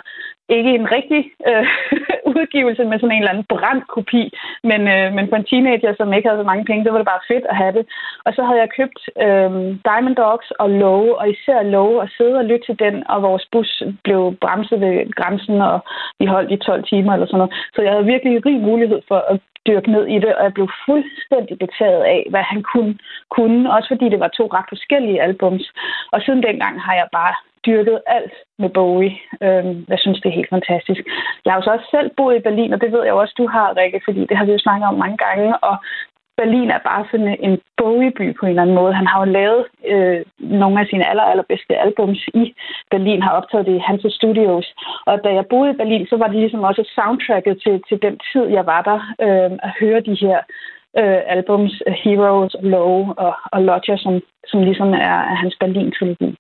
[0.59, 1.67] ikke en rigtig øh,
[2.37, 4.23] udgivelse med sådan en eller anden brændt kopi,
[4.71, 7.13] men, øh, men for en teenager, som ikke havde så mange penge, så var det
[7.13, 7.85] bare fedt at have det.
[8.27, 9.51] Og så havde jeg købt øh,
[9.89, 13.45] Diamond Dogs og Low, og især Low, og sidde og lytte til den, og vores
[13.53, 15.77] bus blev bremset ved grænsen, og
[16.19, 17.55] vi holdt i 12 timer eller sådan noget.
[17.75, 20.69] Så jeg havde virkelig rig mulighed for at dyrke ned i det, og jeg blev
[20.87, 22.99] fuldstændig betaget af, hvad han kunne,
[23.37, 25.65] kunne, også fordi det var to ret forskellige albums.
[26.13, 27.35] Og siden dengang har jeg bare
[27.67, 29.13] dyrket alt med Bowie.
[29.43, 31.01] Øhm, jeg synes, det er helt fantastisk.
[31.45, 33.47] Jeg har jo så også selv boet i Berlin, og det ved jeg også, du
[33.47, 35.77] har, Rikke, fordi det har vi jo snakket om mange gange, og
[36.37, 38.93] Berlin er bare sådan en Bowie-by på en eller anden måde.
[39.01, 42.55] Han har jo lavet øh, nogle af sine aller, allerbedste albums i
[42.91, 44.67] Berlin, har optaget det i hans studios.
[45.07, 48.21] Og da jeg boede i Berlin, så var det ligesom også soundtracket til, til den
[48.33, 50.39] tid, jeg var der, øh, at høre de her
[51.01, 56.37] øh, albums, Heroes, Low og, og Lodger, som, som ligesom er, er hans Berlin-trilogi.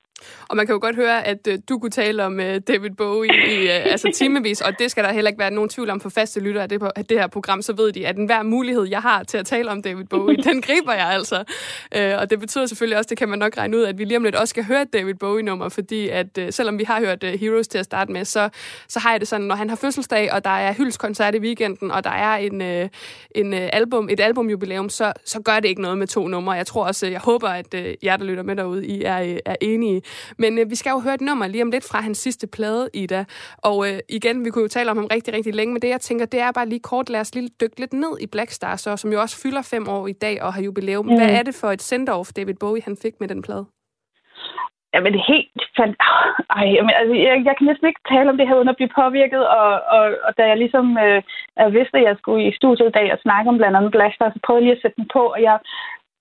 [0.48, 3.30] Og man kan jo godt høre, at uh, du kunne tale om uh, David Bowie
[3.30, 6.08] i uh, altså timevis, og det skal der heller ikke være nogen tvivl om for
[6.08, 9.00] faste lyttere af det, af det her program, så ved de, at enhver mulighed, jeg
[9.00, 11.44] har til at tale om David Bowie, den griber jeg altså.
[11.96, 14.16] Uh, og det betyder selvfølgelig også, det kan man nok regne ud, at vi lige
[14.16, 17.24] om lidt også skal høre et David Bowie-nummer, fordi at uh, selvom vi har hørt
[17.24, 18.48] uh, Heroes til at starte med, så,
[18.88, 21.90] så har jeg det sådan, når han har fødselsdag, og der er hyldskoncert i weekenden,
[21.90, 22.88] og der er en, uh,
[23.34, 26.52] en uh, album, et albumjubilæum, så, så gør det ikke noget med to numre.
[26.52, 29.56] Jeg tror også, jeg håber, at uh, jer, der lytter med derude, I er, er
[29.60, 30.02] enige.
[30.38, 32.88] Men øh, vi skal jo høre et nummer lige om lidt fra hans sidste plade,
[32.94, 33.24] Ida.
[33.68, 36.00] Og øh, igen, vi kunne jo tale om ham rigtig, rigtig længe, men det jeg
[36.00, 38.96] tænker, det er bare lige kort, lad os lige dykke lidt ned i Blackstar, så,
[38.96, 41.06] som jo også fylder fem år i dag og har jubilæum.
[41.06, 41.14] Mm.
[41.16, 43.66] Hvad er det for et send-off, David Bowie han fik med den plade?
[44.94, 45.60] Jamen, det helt...
[45.76, 45.94] Fand...
[46.56, 48.96] Ej, jamen, altså, jeg, jeg kan næsten ikke tale om det her, uden at blive
[49.00, 51.20] påvirket, og, og, og da jeg ligesom øh,
[51.76, 54.40] vidste, at jeg skulle i studiet i dag og snakke om blandt andet Blackstar, så
[54.44, 55.56] prøvede jeg lige at sætte den på, og jeg,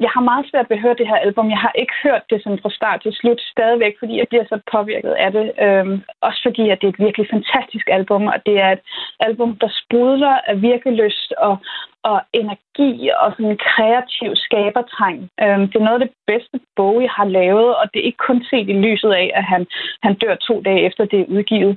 [0.06, 1.50] jeg har meget svært ved at høre det her album.
[1.50, 4.58] Jeg har ikke hørt det sådan fra start til slut stadigvæk, fordi jeg bliver så
[4.72, 5.48] påvirket af det.
[5.66, 8.84] Øhm, også fordi, at det er et virkelig fantastisk album, og det er et
[9.20, 11.56] album, der sprudler af virkelig lyst og,
[12.04, 15.18] og energi og sådan en kreativ skabertræng.
[15.44, 18.44] Øhm, det er noget af det bedste, Bowie har lavet, og det er ikke kun
[18.50, 19.62] set i lyset af, at han,
[20.04, 21.74] han dør to dage efter det er udgivet.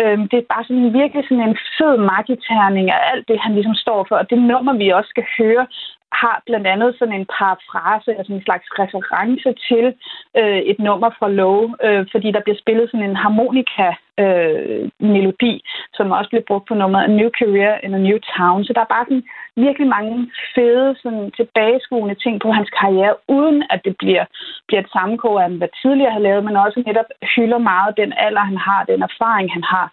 [0.00, 3.74] Øhm, det er bare sådan virkelig sådan en fed magiterning af alt det, han ligesom
[3.74, 5.66] står for, og det nummer, vi også skal høre,
[6.12, 9.94] har blandt andet sådan en parafrase, altså en slags reference til
[10.40, 15.60] øh, et nummer fra Low, øh, fordi der bliver spillet sådan en harmonika-melodi, øh,
[15.94, 18.64] som også bliver brugt på nummeret A New Career in a New Town.
[18.64, 19.24] Så der er bare sådan
[19.56, 24.24] virkelig mange fede sådan, tilbageskuende ting på hans karriere, uden at det bliver,
[24.66, 28.40] bliver et sammenkog af, hvad tidligere har lavet, men også netop hylder meget den alder,
[28.40, 29.92] han har, den erfaring, han har.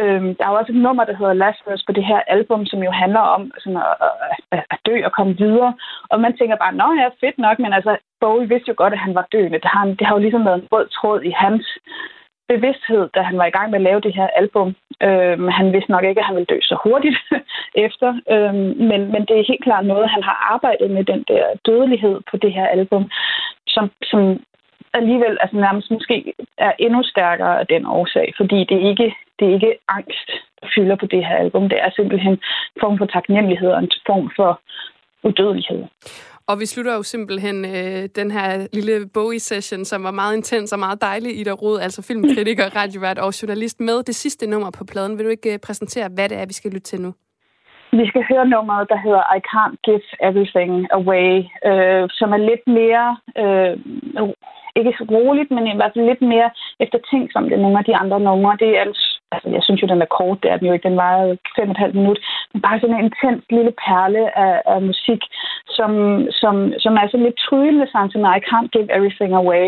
[0.00, 2.80] Øhm, der er jo også et nummer, der hedder Lazarus på det her album, som
[2.82, 3.94] jo handler om sådan at,
[4.52, 5.74] at, at dø og komme videre.
[6.10, 9.04] Og man tænker bare, nå ja, fedt nok, men altså, Bowie vidste jo godt, at
[9.06, 9.58] han var døende.
[9.64, 11.64] Det har, det har jo ligesom været en rød tråd i hans
[12.48, 14.68] bevidsthed, da han var i gang med at lave det her album.
[15.02, 17.18] Øhm, han vidste nok ikke, at han ville dø så hurtigt
[17.86, 21.44] efter, øhm, men, men det er helt klart noget, han har arbejdet med, den der
[21.66, 23.10] dødelighed på det her album,
[23.68, 24.20] som, som
[24.94, 29.48] alligevel altså nærmest måske er endnu stærkere af den årsag, fordi det er ikke, det
[29.48, 30.28] er ikke angst,
[30.60, 31.68] der fylder på det her album.
[31.68, 34.60] Det er simpelthen en form for taknemmelighed og en form for
[35.22, 35.84] udødelighed.
[36.46, 40.78] Og vi slutter jo simpelthen øh, den her lille Bowie-session, som var meget intens og
[40.78, 41.40] meget dejlig.
[41.40, 45.18] Ida Rod, altså filmkritiker, radiovært og journalist med det sidste nummer på pladen.
[45.18, 47.14] Vil du ikke øh, præsentere, hvad det er, vi skal lytte til nu?
[47.92, 51.32] Vi skal høre nummeret, der hedder I Can't Give Everything Away,
[51.68, 53.74] øh, som er lidt mere øh,
[54.78, 57.84] ikke så roligt, men i hvert fald lidt mere efter ting, som det nogle af
[57.84, 58.56] de andre numre.
[58.60, 58.84] Det er
[59.32, 61.68] altså, jeg synes jo, den er kort, det er den jo ikke, den var fem
[61.70, 62.18] og et halvt minut,
[62.52, 65.22] men bare sådan en intens lille perle af, af musik,
[65.76, 65.92] som,
[66.40, 66.54] som,
[66.84, 69.66] som er sådan lidt tryllende samtidig med I Can't Give Everything Away,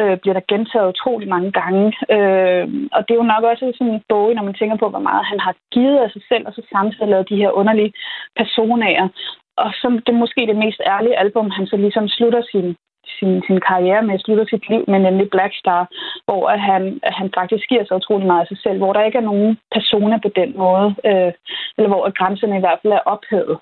[0.00, 1.84] øh, bliver der gentaget utrolig mange gange.
[2.16, 2.64] Øh,
[2.96, 5.24] og det er jo nok også sådan en bog, når man tænker på, hvor meget
[5.32, 7.92] han har givet af sig selv, og så samtidig lavet de her underlige
[8.36, 9.08] personager.
[9.56, 12.76] Og som det er måske det mest ærlige album, han så ligesom slutter sin
[13.18, 15.82] sin, sin karriere med, slutter sit liv med, nemlig Black Star,
[16.26, 19.30] hvor han, han faktisk giver sig utrolig meget af sig selv, hvor der ikke er
[19.30, 21.32] nogen personer på den måde, øh,
[21.76, 23.58] eller hvor grænserne i hvert fald er ophævet.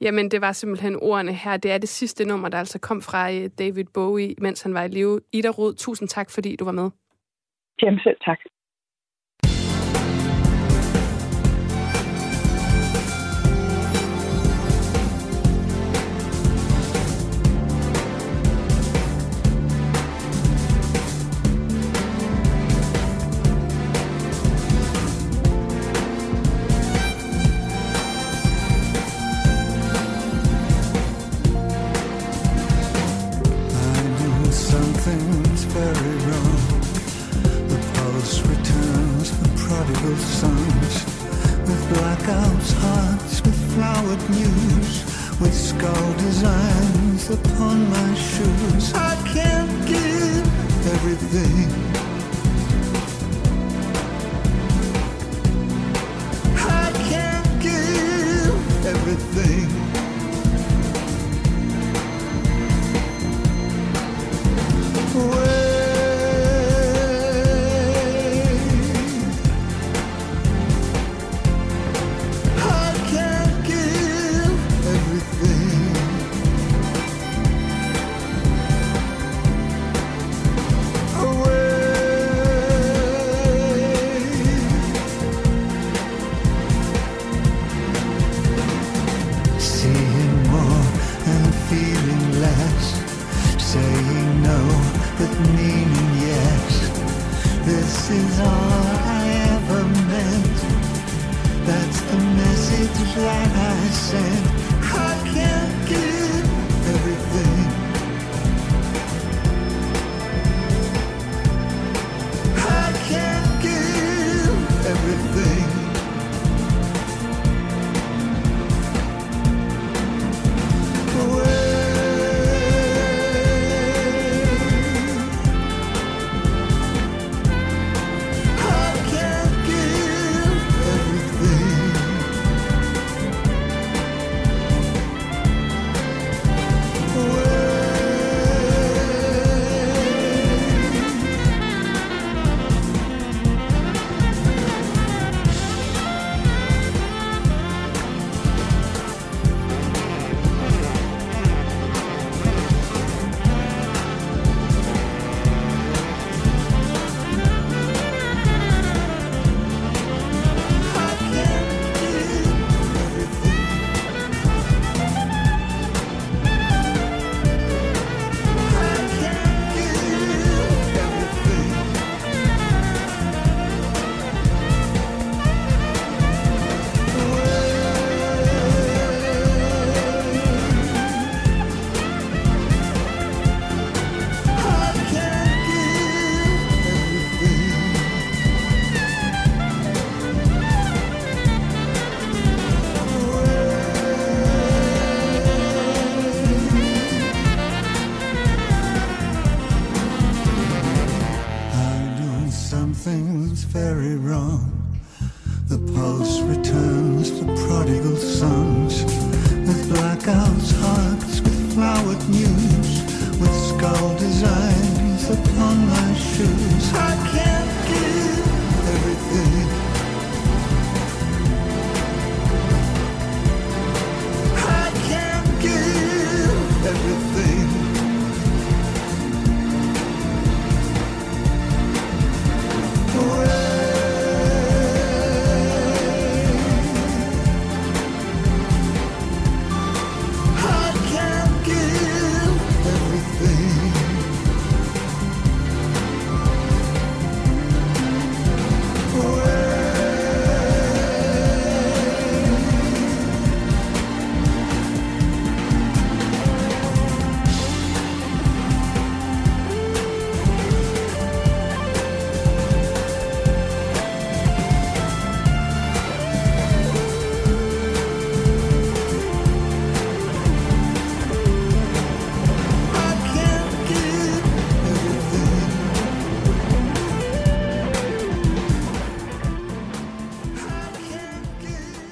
[0.00, 1.56] Jamen, det var simpelthen ordene her.
[1.56, 4.84] Det er det sidste nummer, der altså kom fra øh, David Bowie, mens han var
[4.84, 5.20] i live.
[5.32, 6.90] Ida Rod, tusind tak, fordi du var med.
[7.82, 8.38] Jamen selv tak.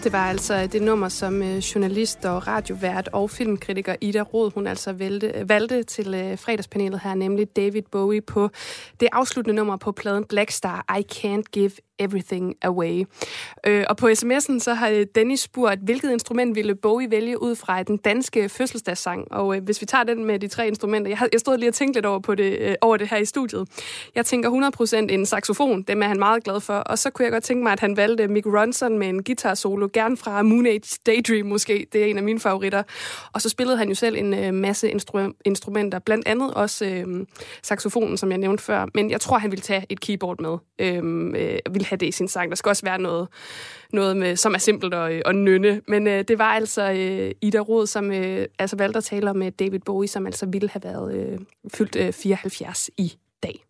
[0.05, 4.66] Det var altså det nummer, som øh, journalist og radiovært og filmkritiker Ida Rod, hun
[4.66, 8.50] altså valgte, øh, valgte til øh, fredagspanelet her, nemlig David Bowie på
[9.00, 13.05] det afsluttende nummer på pladen Black Star, I Can't Give Everything Away.
[13.66, 17.57] Øh, og på sms'en så har øh, Dennis spurgt, hvilket instrument ville Bowie vælge ud
[17.57, 19.32] fra den danske fødselsdagssang.
[19.32, 21.70] Og øh, hvis vi tager den med de tre instrumenter, jeg, har, jeg stod lige
[21.70, 23.68] og tænkte lidt over, på det, øh, over det her i studiet.
[24.14, 24.70] Jeg tænker
[25.11, 26.74] 100% en saxofon, dem er han meget glad for.
[26.74, 29.55] Og så kunne jeg godt tænke mig, at han valgte Mick Ronson med en guitar
[29.55, 32.82] solo, gerne fra Moon Age Daydream måske, det er en af mine favoritter.
[33.32, 37.26] Og så spillede han jo selv en øh, masse instru- instrumenter, blandt andet også øh,
[37.62, 38.86] saxofonen, som jeg nævnte før.
[38.95, 42.07] Men jeg tror, han ville tage et keyboard med, Øhm, øh, øh, ville have det
[42.07, 42.51] i sin sang.
[42.51, 43.29] Der skal også være noget,
[43.93, 45.81] noget med, som er simpelt og, øh, og nynne.
[45.89, 49.47] Men øh, det var altså øh, Ida Rod, som øh, altså valgte at tale med
[49.47, 51.39] øh, David Bowie, som altså ville have været øh,
[51.75, 53.12] fyldt øh, 74 i
[53.43, 53.64] dag.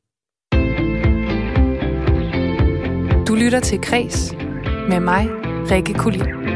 [3.28, 4.32] Du lytter til Kres
[4.88, 5.28] med mig,
[5.70, 6.53] Rikke Kulin.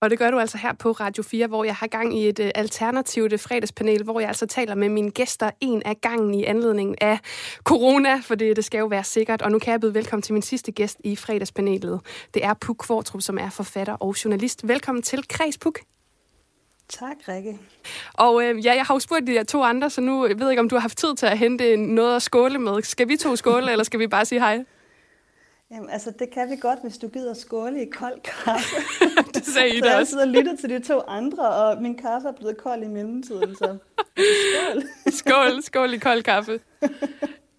[0.00, 2.38] Og det gør du altså her på Radio 4, hvor jeg har gang i et
[2.38, 6.44] uh, alternativt uh, fredagspanel, hvor jeg altså taler med mine gæster en af gangen i
[6.44, 7.18] anledning af
[7.64, 9.42] corona, for det, det skal jo være sikkert.
[9.42, 12.00] Og nu kan jeg byde velkommen til min sidste gæst i fredagspanelet.
[12.34, 14.68] Det er Puk Kvartrup, som er forfatter og journalist.
[14.68, 15.78] Velkommen til Kreds Puk.
[16.88, 17.58] Tak, Rikke.
[18.14, 20.60] Og øh, ja, jeg har jo spurgt de to andre, så nu ved jeg ikke,
[20.60, 22.82] om du har haft tid til at hente noget at skåle med.
[22.82, 24.64] Skal vi to skåle, eller skal vi bare sige hej?
[25.70, 28.76] Jamen, altså, det kan vi godt, hvis du gider skåle i kold kaffe.
[29.34, 30.10] Det sagde I da jeg også.
[30.10, 33.56] sidder og lytter til de to andre, og min kaffe er blevet kold i mellemtiden,
[33.56, 33.76] så
[34.50, 34.82] skål.
[35.12, 36.60] Skål, skål i kold kaffe.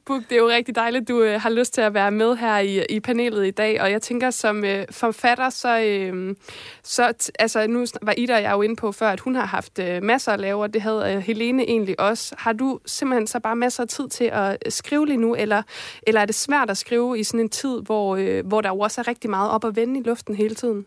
[0.10, 2.58] Buk, det er jo rigtig dejligt, du øh, har lyst til at være med her
[2.58, 6.36] i, i panelet i dag, og jeg tænker, som øh, forfatter, så, øh,
[6.84, 9.46] så t- altså, nu var Ida og jeg jo inde på før, at hun har
[9.46, 12.36] haft øh, masser at lave, og det havde øh, Helene egentlig også.
[12.38, 15.64] Har du simpelthen så bare masser af tid til at øh, skrive lige nu, eller,
[16.04, 18.80] eller er det svært at skrive i sådan en tid, hvor, øh, hvor der jo
[18.80, 20.86] også er rigtig meget op og vende i luften hele tiden?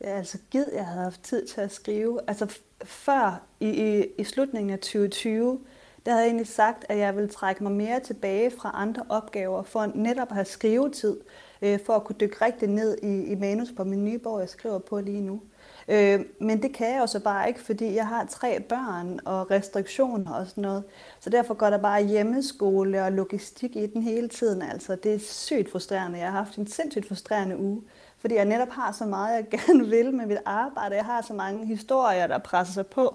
[0.00, 2.20] Ja, altså gid, jeg havde haft tid til at skrive.
[2.26, 5.58] Altså f- før, i, i, i slutningen af 2020,
[6.06, 9.62] der havde jeg egentlig sagt, at jeg ville trække mig mere tilbage fra andre opgaver,
[9.62, 11.20] for netop at have skrivetid,
[11.62, 14.48] øh, for at kunne dykke rigtig ned i, i manus på min nye bog, jeg
[14.48, 15.40] skriver på lige nu.
[15.88, 19.50] Øh, men det kan jeg jo så bare ikke, fordi jeg har tre børn og
[19.50, 20.84] restriktioner og sådan noget.
[21.20, 24.62] Så derfor går der bare hjemmeskole og logistik i den hele tiden.
[24.62, 26.18] Altså, det er sygt frustrerende.
[26.18, 27.82] Jeg har haft en sindssygt frustrerende uge,
[28.18, 30.96] fordi jeg netop har så meget, jeg gerne vil med mit arbejde.
[30.96, 33.06] Jeg har så mange historier, der presser sig på,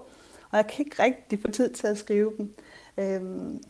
[0.50, 2.54] og jeg kan ikke rigtig få tid til at skrive dem.
[2.98, 3.62] Øhm,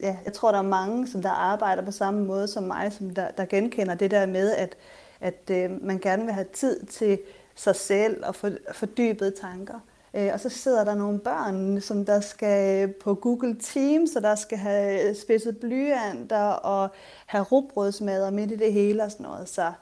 [0.00, 3.10] ja, jeg tror, der er mange, som der arbejder på samme måde som mig, som
[3.10, 4.76] der, der genkender det der med, at,
[5.20, 7.18] at øh, man gerne vil have tid til
[7.54, 9.80] sig selv og for, fordybede tanker.
[10.14, 14.22] Øh, og så sidder der nogle børn, som der skal øh, på Google Teams, og
[14.22, 16.88] der skal have spidset blyanter og
[17.26, 19.48] have rugbrødsmad og midt i det hele og sådan noget.
[19.48, 19.72] Så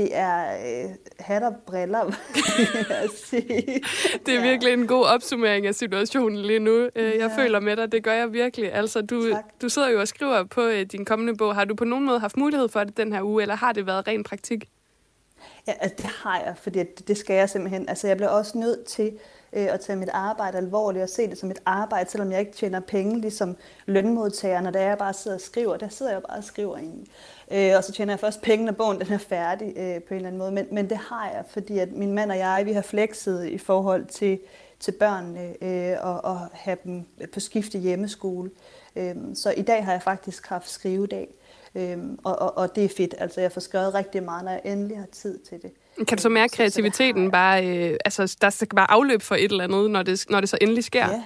[0.00, 0.52] det er
[0.84, 2.04] øh, hat og briller.
[4.26, 6.88] Det er virkelig en god opsummering af situationen lige nu.
[6.96, 7.36] Øh, Jeg Ja.
[7.42, 8.72] føler med dig, det gør jeg virkelig.
[8.74, 9.44] Altså, du, Tak.
[9.62, 11.54] du sidder jo og skriver på øh, din kommende bog.
[11.54, 13.86] Har du på nogen måde haft mulighed for det den her uge, eller har det
[13.86, 14.68] været ren praktik?
[15.66, 17.88] Ja, altså, det har jeg, fordi det, det skal jeg simpelthen.
[17.88, 19.12] Altså, jeg bliver også nødt til
[19.52, 22.52] øh, at tage mit arbejde alvorligt og se det som et arbejde, selvom jeg ikke
[22.52, 25.76] tjener penge, ligesom lønmodtagerne, da jeg bare sidder og skriver.
[25.76, 27.06] Der sidder jeg bare og skriver egentlig.
[27.52, 30.16] Øh, og så tjener jeg først penge, når bogen den er færdig øh, på en
[30.16, 30.52] eller anden måde.
[30.52, 33.58] Men, men det har jeg, fordi at min mand og jeg, vi har flekset i
[33.58, 34.40] forhold til,
[34.80, 38.50] til børnene øh, og, og have dem på skifte hjemmeskole.
[38.96, 41.28] Øh, så i dag har jeg faktisk haft skrivedag,
[41.74, 43.14] Øhm, og, og, og det er fedt.
[43.18, 45.72] Altså jeg får skrevet rigtig meget, når jeg endelig har tid til det.
[45.96, 49.64] Kan du så mærke kreativiteten bare, øh, altså der skal bare afløb for et eller
[49.64, 51.08] andet, når det, når det så endelig sker?
[51.08, 51.22] Ja.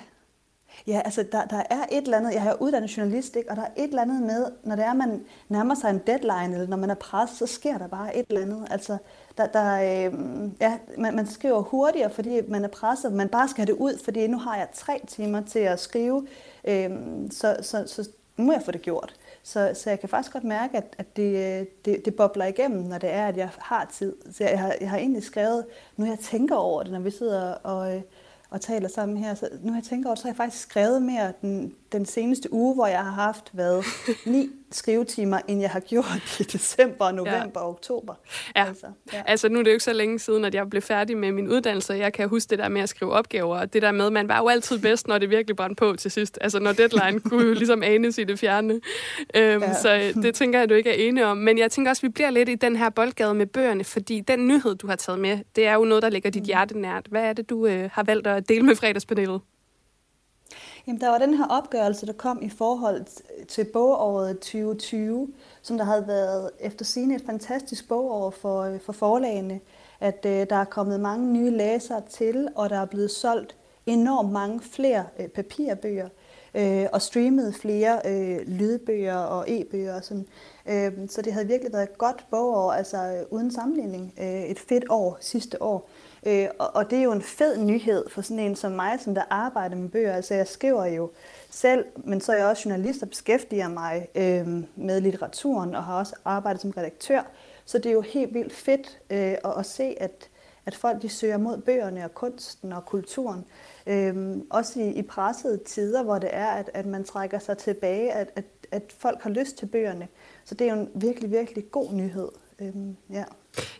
[0.86, 3.50] Ja, altså der, der er et eller andet, jeg har uddannet journalist, ikke?
[3.50, 6.54] og der er et eller andet med, når det er, man nærmer sig en deadline,
[6.54, 8.66] eller når man er presset, så sker der bare et eller andet.
[8.70, 8.96] Altså,
[9.38, 10.14] der, der, øh,
[10.60, 13.98] ja, man, man skriver hurtigere, fordi man er presset, man bare skal have det ud,
[14.04, 16.26] fordi nu har jeg tre timer til at skrive,
[16.64, 16.90] øh,
[17.30, 19.14] så, så, så nu må jeg få det gjort.
[19.46, 22.82] Så, så jeg kan faktisk godt mærke, at, at det, øh, det, det bobler igennem,
[22.82, 24.16] når det er, at jeg har tid.
[24.32, 25.66] Så jeg har, jeg har egentlig skrevet,
[25.96, 28.02] nu jeg tænker over det, når vi sidder og, øh,
[28.50, 31.02] og taler sammen her, så nu jeg tænker over det, så har jeg faktisk skrevet
[31.02, 33.84] mere den, den seneste uge, hvor jeg har haft været
[34.26, 38.14] ni skrivetimer, end jeg har gjort i december, november og oktober.
[38.56, 38.64] Ja.
[38.66, 39.22] Altså, ja.
[39.26, 41.48] Altså, nu er det jo ikke så længe siden, at jeg blev færdig med min
[41.48, 44.28] uddannelse, jeg kan huske det der med at skrive opgaver, og det der med, man
[44.28, 46.38] var jo altid bedst, når det virkelig brændte på til sidst.
[46.40, 48.80] Altså, når deadline kunne jo ligesom anes i det fjerne.
[49.36, 49.74] Øhm, Ja.
[49.74, 51.36] Så øh, det tænker jeg, du ikke er enig om.
[51.36, 54.20] Men jeg tænker også, at vi bliver lidt i den her boldgade med bøgerne, fordi
[54.20, 57.06] den nyhed, du har taget med, det er jo noget, der ligger dit hjerte nært.
[57.10, 59.40] Hvad er det, du øh, har valgt at dele med fredagspanelet?
[60.86, 63.04] Jamen, der var den her opgørelse, der kom i forhold
[63.48, 65.28] til bogåret 2020,
[65.62, 69.60] som der havde været efter sine et fantastisk bogår for, øh, for forlagene,
[70.00, 73.56] at øh, der er kommet mange nye læsere til, og der er blevet solgt
[73.86, 76.08] enormt mange flere øh, papirbøger,
[76.54, 79.96] øh, og streamet flere øh, lydbøger og e-bøger.
[79.96, 80.26] Og sådan.
[80.66, 84.14] Øh, så det havde virkelig været et godt bogår, altså øh, uden sammenligning.
[84.20, 85.88] Øh, et fedt år sidste år.
[86.26, 89.14] Øh, og, og det er jo en fed nyhed for sådan en som mig, som
[89.14, 90.12] der arbejder med bøger.
[90.12, 91.10] Altså jeg skriver jo
[91.50, 94.46] selv, men så er jeg også journalist og beskæftiger mig øh,
[94.76, 97.22] med litteraturen og har også arbejdet som redaktør.
[97.64, 100.30] Så det er jo helt vildt fedt øh, at, at se, at,
[100.66, 103.44] at folk de søger mod bøgerne og kunsten og kulturen.
[103.86, 108.12] Øhm, også i, i pressede tider, hvor det er, at, at man trækker sig tilbage,
[108.12, 110.08] at, at, at folk har lyst til bøgerne.
[110.44, 112.28] Så det er jo en virkelig, virkelig god nyhed.
[112.58, 113.24] Øhm, ja.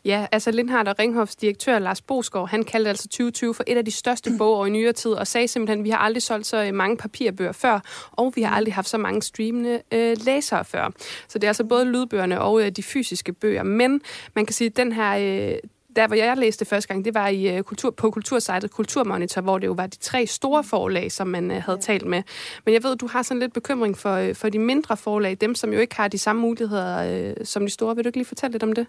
[0.05, 3.85] Ja, altså Lindhardt og Ringhofs direktør Lars Bosgaard, han kaldte altså 2020 for et af
[3.85, 6.65] de største bogår i nyere tid, og sagde simpelthen, at vi har aldrig solgt så
[6.65, 7.81] øh, mange papirbøger før,
[8.13, 10.91] og vi har aldrig haft så mange streamende øh, læsere før.
[11.29, 13.63] Så det er altså både lydbøgerne og øh, de fysiske bøger.
[13.63, 14.01] Men
[14.35, 15.17] man kan sige, at den her...
[15.53, 15.59] Øh,
[15.97, 19.59] der, hvor jeg læste første gang, det var i, uh, kultur, på kultursejtet Kulturmonitor, hvor
[19.59, 21.83] det jo var de tre store forlag, som man uh, havde ja.
[21.83, 22.23] talt med.
[22.65, 25.73] Men jeg ved, du har sådan lidt bekymring for, for de mindre forlag, dem som
[25.73, 27.97] jo ikke har de samme muligheder uh, som de store.
[27.97, 28.87] Vil du ikke lige fortælle lidt om det?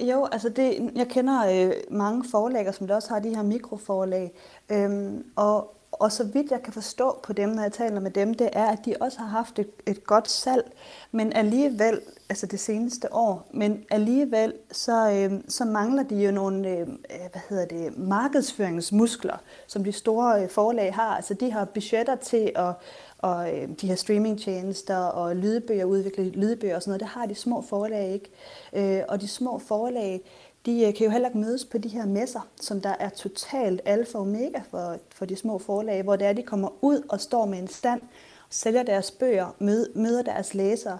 [0.00, 4.32] Jo, altså det, jeg kender øh, mange forlægger, som der også har de her mikroforlag,
[4.68, 8.34] øhm, og, og så vidt jeg kan forstå på dem, når jeg taler med dem,
[8.34, 10.72] det er, at de også har haft et, et godt salg,
[11.12, 16.68] men alligevel, altså det seneste år, men alligevel, så, øh, så mangler de jo nogle,
[16.68, 19.36] øh, hvad hedder det, markedsføringsmuskler,
[19.66, 21.16] som de store øh, forlag har.
[21.16, 22.72] Altså de har budgetter til at,
[23.24, 27.34] og øh, de her streamingtjenester og lydbøger, udvikle lydbøger og sådan noget, det har de
[27.34, 28.30] små forlag ikke.
[28.72, 30.20] Øh, og de små forlag,
[30.66, 33.80] de øh, kan jo heller ikke mødes på de her messer, som der er totalt
[33.84, 37.20] alfa og omega for, for de små forlag, hvor det er, de kommer ud og
[37.20, 38.00] står med en stand,
[38.50, 39.54] sælger deres bøger,
[39.94, 40.98] møder deres læsere.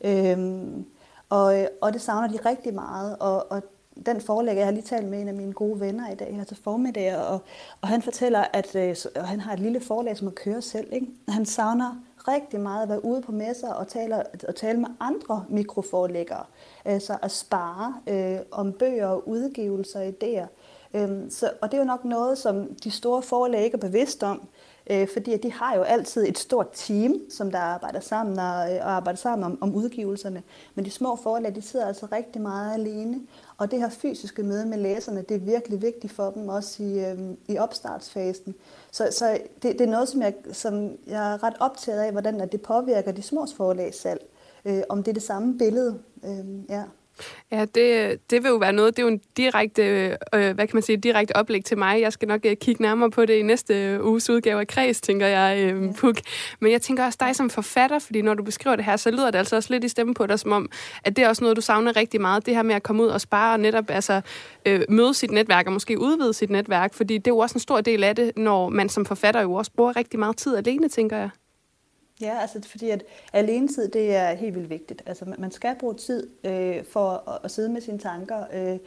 [0.00, 0.86] Øhm,
[1.28, 3.62] og, øh, og det savner de rigtig meget, og, og
[4.06, 6.44] den forlægger, jeg har lige talt med en af mine gode venner i dag her
[6.44, 7.40] til formiddag, og,
[7.80, 10.88] og han fortæller, at øh, og han har et lille forlag, som han kører selv.
[10.92, 11.06] Ikke?
[11.28, 15.44] Han savner rigtig meget at være ude på messer og tale, og tale med andre
[15.48, 16.44] mikroforlæggere.
[16.84, 20.46] Altså at spare øh, om bøger, og udgivelser og idéer.
[20.94, 24.22] Øhm, så, og det er jo nok noget, som de store forlag ikke er bevidst
[24.22, 24.48] om,
[24.90, 28.46] øh, fordi at de har jo altid et stort team, som der arbejder sammen og,
[28.46, 30.42] og øh, arbejder sammen om, om udgivelserne.
[30.74, 33.20] Men de små forlag, de sidder altså rigtig meget alene.
[33.58, 37.04] Og det her fysiske møde med læserne, det er virkelig vigtigt for dem, også i,
[37.04, 37.18] øh,
[37.48, 38.54] i opstartsfasen.
[38.90, 42.40] Så, så det, det er noget, som jeg, som jeg er ret optaget af, hvordan
[42.40, 44.26] at det påvirker de små forlags salg.
[44.64, 45.98] Øh, om det er det samme billede.
[46.24, 46.82] Øh, ja.
[47.52, 49.82] Ja, det, det vil jo være noget, det er jo en direkte,
[50.34, 52.00] øh, hvad kan man sige, direkte oplæg til mig.
[52.00, 55.26] Jeg skal nok øh, kigge nærmere på det i næste uges udgave af Kreds, tænker
[55.26, 56.16] jeg, øh, Puk.
[56.60, 59.30] Men jeg tænker også dig som forfatter, fordi når du beskriver det her, så lyder
[59.30, 60.68] det altså også lidt i stemmen på dig, som om,
[61.04, 62.46] at det er også noget, du savner rigtig meget.
[62.46, 64.20] Det her med at komme ud og spare og netop altså,
[64.66, 67.60] øh, møde sit netværk og måske udvide sit netværk, fordi det er jo også en
[67.60, 70.88] stor del af det, når man som forfatter jo også bruger rigtig meget tid alene,
[70.88, 71.30] tænker jeg.
[72.20, 73.02] Ja, altså fordi at
[73.32, 75.02] alenetid, det er helt vildt vigtigt.
[75.06, 78.78] Altså man- man skal bruge tid øh, for at, at sidde med sine tanker øh,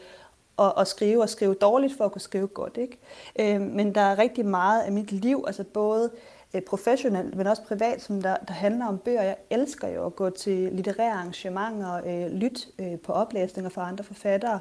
[0.58, 2.78] og, og skrive, og skrive dårligt for at kunne skrive godt.
[2.78, 2.98] Ikke?
[3.40, 6.20] Øh, men der er rigtig meget af mit liv, altså både øh,
[6.54, 9.24] Øh, professionelt, men også privat, som der, der handler om bøger.
[9.24, 14.04] Jeg elsker jo at gå til litterære arrangementer, øh, lytte øh, på oplæsninger fra andre
[14.04, 14.60] forfattere,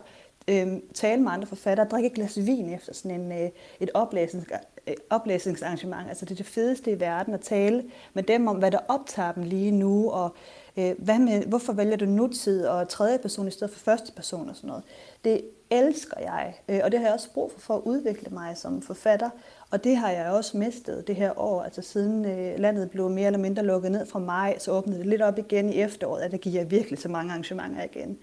[0.48, 4.48] øh, tale med andre forfattere, drikke et glas vin efter sådan en, øh, et oplæsnings,
[4.86, 6.08] øh, oplæsningsarrangement.
[6.08, 7.84] Altså det er det fedeste i verden at tale
[8.14, 10.34] med dem om, hvad der optager dem lige nu, og
[10.76, 14.48] øh, hvad med, hvorfor vælger du nutid og tredje person i stedet for første person
[14.48, 14.84] og sådan noget.
[15.24, 18.56] Det elsker jeg, øh, og det har jeg også brug for for at udvikle mig
[18.56, 19.30] som forfatter.
[19.70, 21.62] Og det har jeg også mistet det her år.
[21.62, 25.06] Altså siden øh, landet blev mere eller mindre lukket ned fra maj, så åbnede det
[25.06, 28.18] lidt op igen i efteråret, at der gik jeg virkelig så mange arrangementer igen.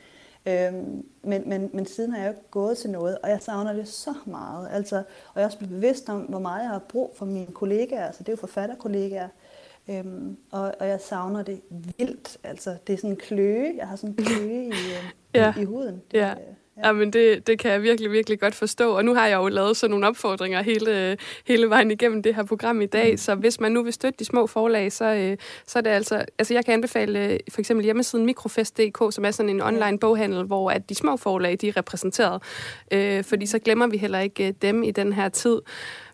[0.47, 3.87] Øhm, men, men, men siden har jeg ikke gået til noget, og jeg savner det
[3.87, 4.69] så meget.
[4.71, 5.03] Altså, og
[5.35, 8.05] jeg er også blevet bevidst om, hvor meget jeg har brug for mine kollegaer.
[8.05, 9.27] Altså, det er jo forfatterkollegaer.
[9.89, 11.61] Øhm, og, og jeg savner det
[11.97, 12.37] vildt.
[12.43, 13.73] Altså, det er sådan en kløe.
[13.77, 15.53] Jeg har sådan en kløe i, øh, Ja.
[15.57, 16.01] i, i huden.
[16.11, 16.31] Det, Ja.
[16.31, 16.37] øh,
[16.83, 18.97] Ja, men det, det kan jeg virkelig, virkelig godt forstå.
[18.97, 21.17] Og nu har jeg jo lavet sådan nogle opfordringer hele,
[21.47, 23.19] hele vejen igennem det her program i dag.
[23.19, 26.25] Så hvis man nu vil støtte de små forlag, så, øh, så er det altså...
[26.39, 30.43] Altså jeg kan anbefale øh, for eksempel hjemmesiden mikrofest.dk, som er sådan en online boghandel,
[30.43, 32.43] hvor at de små forlag, de er repræsenteret.
[32.91, 35.61] Øh, fordi så glemmer vi heller ikke øh, dem i den her tid.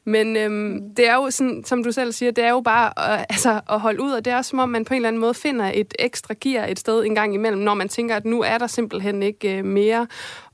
[0.05, 3.19] Men øhm, det er jo sådan, som du selv siger, det er jo bare øh,
[3.29, 5.19] altså, at holde ud, og det er også som om, man på en eller anden
[5.19, 8.41] måde finder et ekstra gear et sted en gang imellem, når man tænker, at nu
[8.41, 10.07] er der simpelthen ikke øh, mere.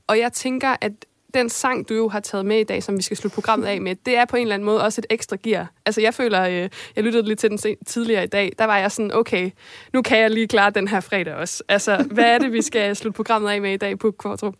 [0.08, 0.92] Og jeg tænker, at
[1.34, 3.80] den sang, du jo har taget med i dag, som vi skal slutte programmet af
[3.80, 5.72] med, det er på en eller anden måde også et ekstra gear.
[5.86, 8.78] Altså jeg føler, øh, jeg lyttede lidt til den se- tidligere i dag, der var
[8.78, 9.50] jeg sådan, okay,
[9.92, 11.62] nu kan jeg lige klare den her fredag også.
[11.68, 14.54] Altså, hvad er det, vi skal slutte programmet af med i dag på Kvartrup?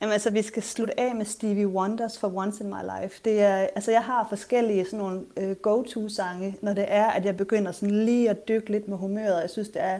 [0.00, 3.20] Jamen altså, vi skal slutte af med Stevie Wonders for Once in My Life.
[3.24, 7.36] Det er, altså, jeg har forskellige sådan nogle øh, go-to-sange, når det er, at jeg
[7.36, 9.98] begynder sådan lige at dykke lidt med humøret, og jeg synes, det er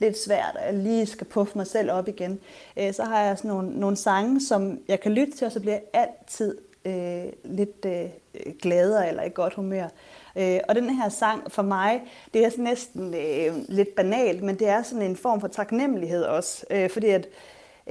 [0.00, 2.40] lidt svært, og jeg lige skal puffe mig selv op igen.
[2.76, 5.60] øh, så har jeg sådan nogle, nogle sange, som jeg kan lytte til, og så
[5.60, 8.10] bliver jeg altid øh, lidt øh,
[8.62, 9.88] gladere eller i godt humør.
[10.36, 12.02] Øh, og den her sang for mig,
[12.34, 16.22] det er sådan næsten øh, lidt banalt, men det er sådan en form for taknemmelighed
[16.22, 16.66] også.
[16.70, 17.28] øh, fordi at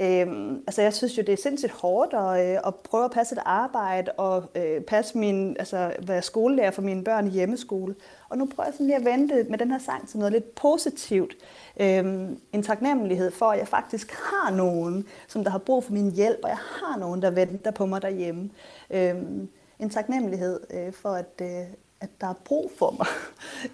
[0.00, 3.34] Øhm, altså jeg synes jo, det er sindssygt hårdt at, øh, at prøve at passe
[3.34, 7.94] et arbejde og øh, passe min, altså, være skolelærer for mine børn i hjemmeskole.
[8.28, 10.54] Og nu prøver jeg sådan lige at vente med den her sang til noget lidt
[10.54, 11.36] positivt.
[11.80, 16.10] Øhm, en taknemmelighed for, at jeg faktisk har nogen, som der har brug for min
[16.10, 18.50] hjælp, og jeg har nogen, der venter på mig derhjemme.
[18.90, 19.48] Øhm,
[19.78, 21.66] en taknemmelighed øh, for, at, øh,
[22.00, 23.06] at der er brug for mig.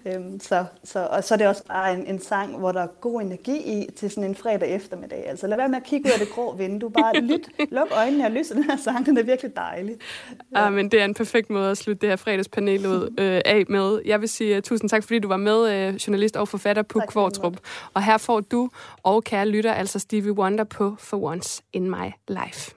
[0.15, 2.87] øhm, så, så, og så er det også bare en, en sang, hvor der er
[2.87, 5.29] god energi i til sådan en fredag eftermiddag.
[5.29, 6.91] Altså lad være med at kigge ud af det grå vindue.
[6.91, 9.95] Bare lyt, luk øjnene og lys, den her sang, den er virkelig dejlig.
[10.51, 10.65] Ja.
[10.65, 13.63] Ah, men det er en perfekt måde at slutte det her fredagspanel ud øh, af
[13.69, 14.01] med.
[14.05, 17.01] Jeg vil sige uh, tusind tak, fordi du var med, øh, journalist og forfatter på
[17.09, 17.57] Kvartrup.
[17.93, 18.69] Og her får du
[19.03, 22.76] og kære lytter, altså Stevie Wonder på For Once in My Life.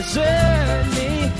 [0.00, 1.39] Desert me.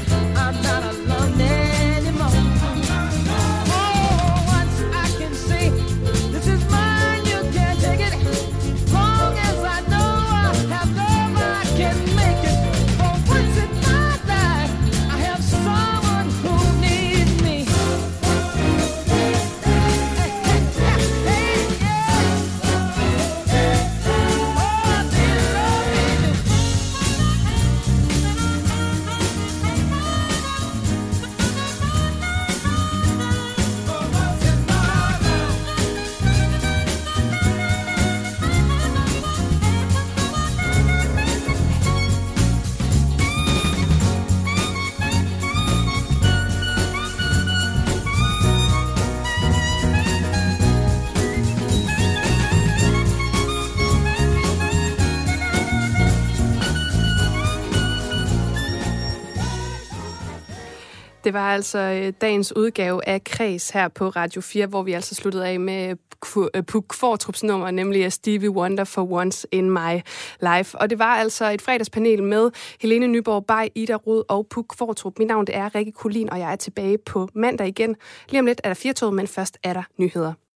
[61.31, 65.15] Det var altså øh, dagens udgave af Kreds her på Radio 4, hvor vi altså
[65.15, 65.97] sluttede af med
[66.37, 70.01] øh, øh, Puk Kvartrups nummer, nemlig Stevie Wonder for Once in My
[70.43, 70.79] Life.
[70.79, 72.51] Og det var altså et fredagspanel med
[72.81, 75.19] Helene Nyborg Bay, Ida Rud og Puk Kvartrup.
[75.19, 77.97] Mit navn det er Rikke Kulin, og jeg er tilbage på mandag igen.
[78.29, 80.33] Lige om lidt er der firtoget, men først er der nyheder.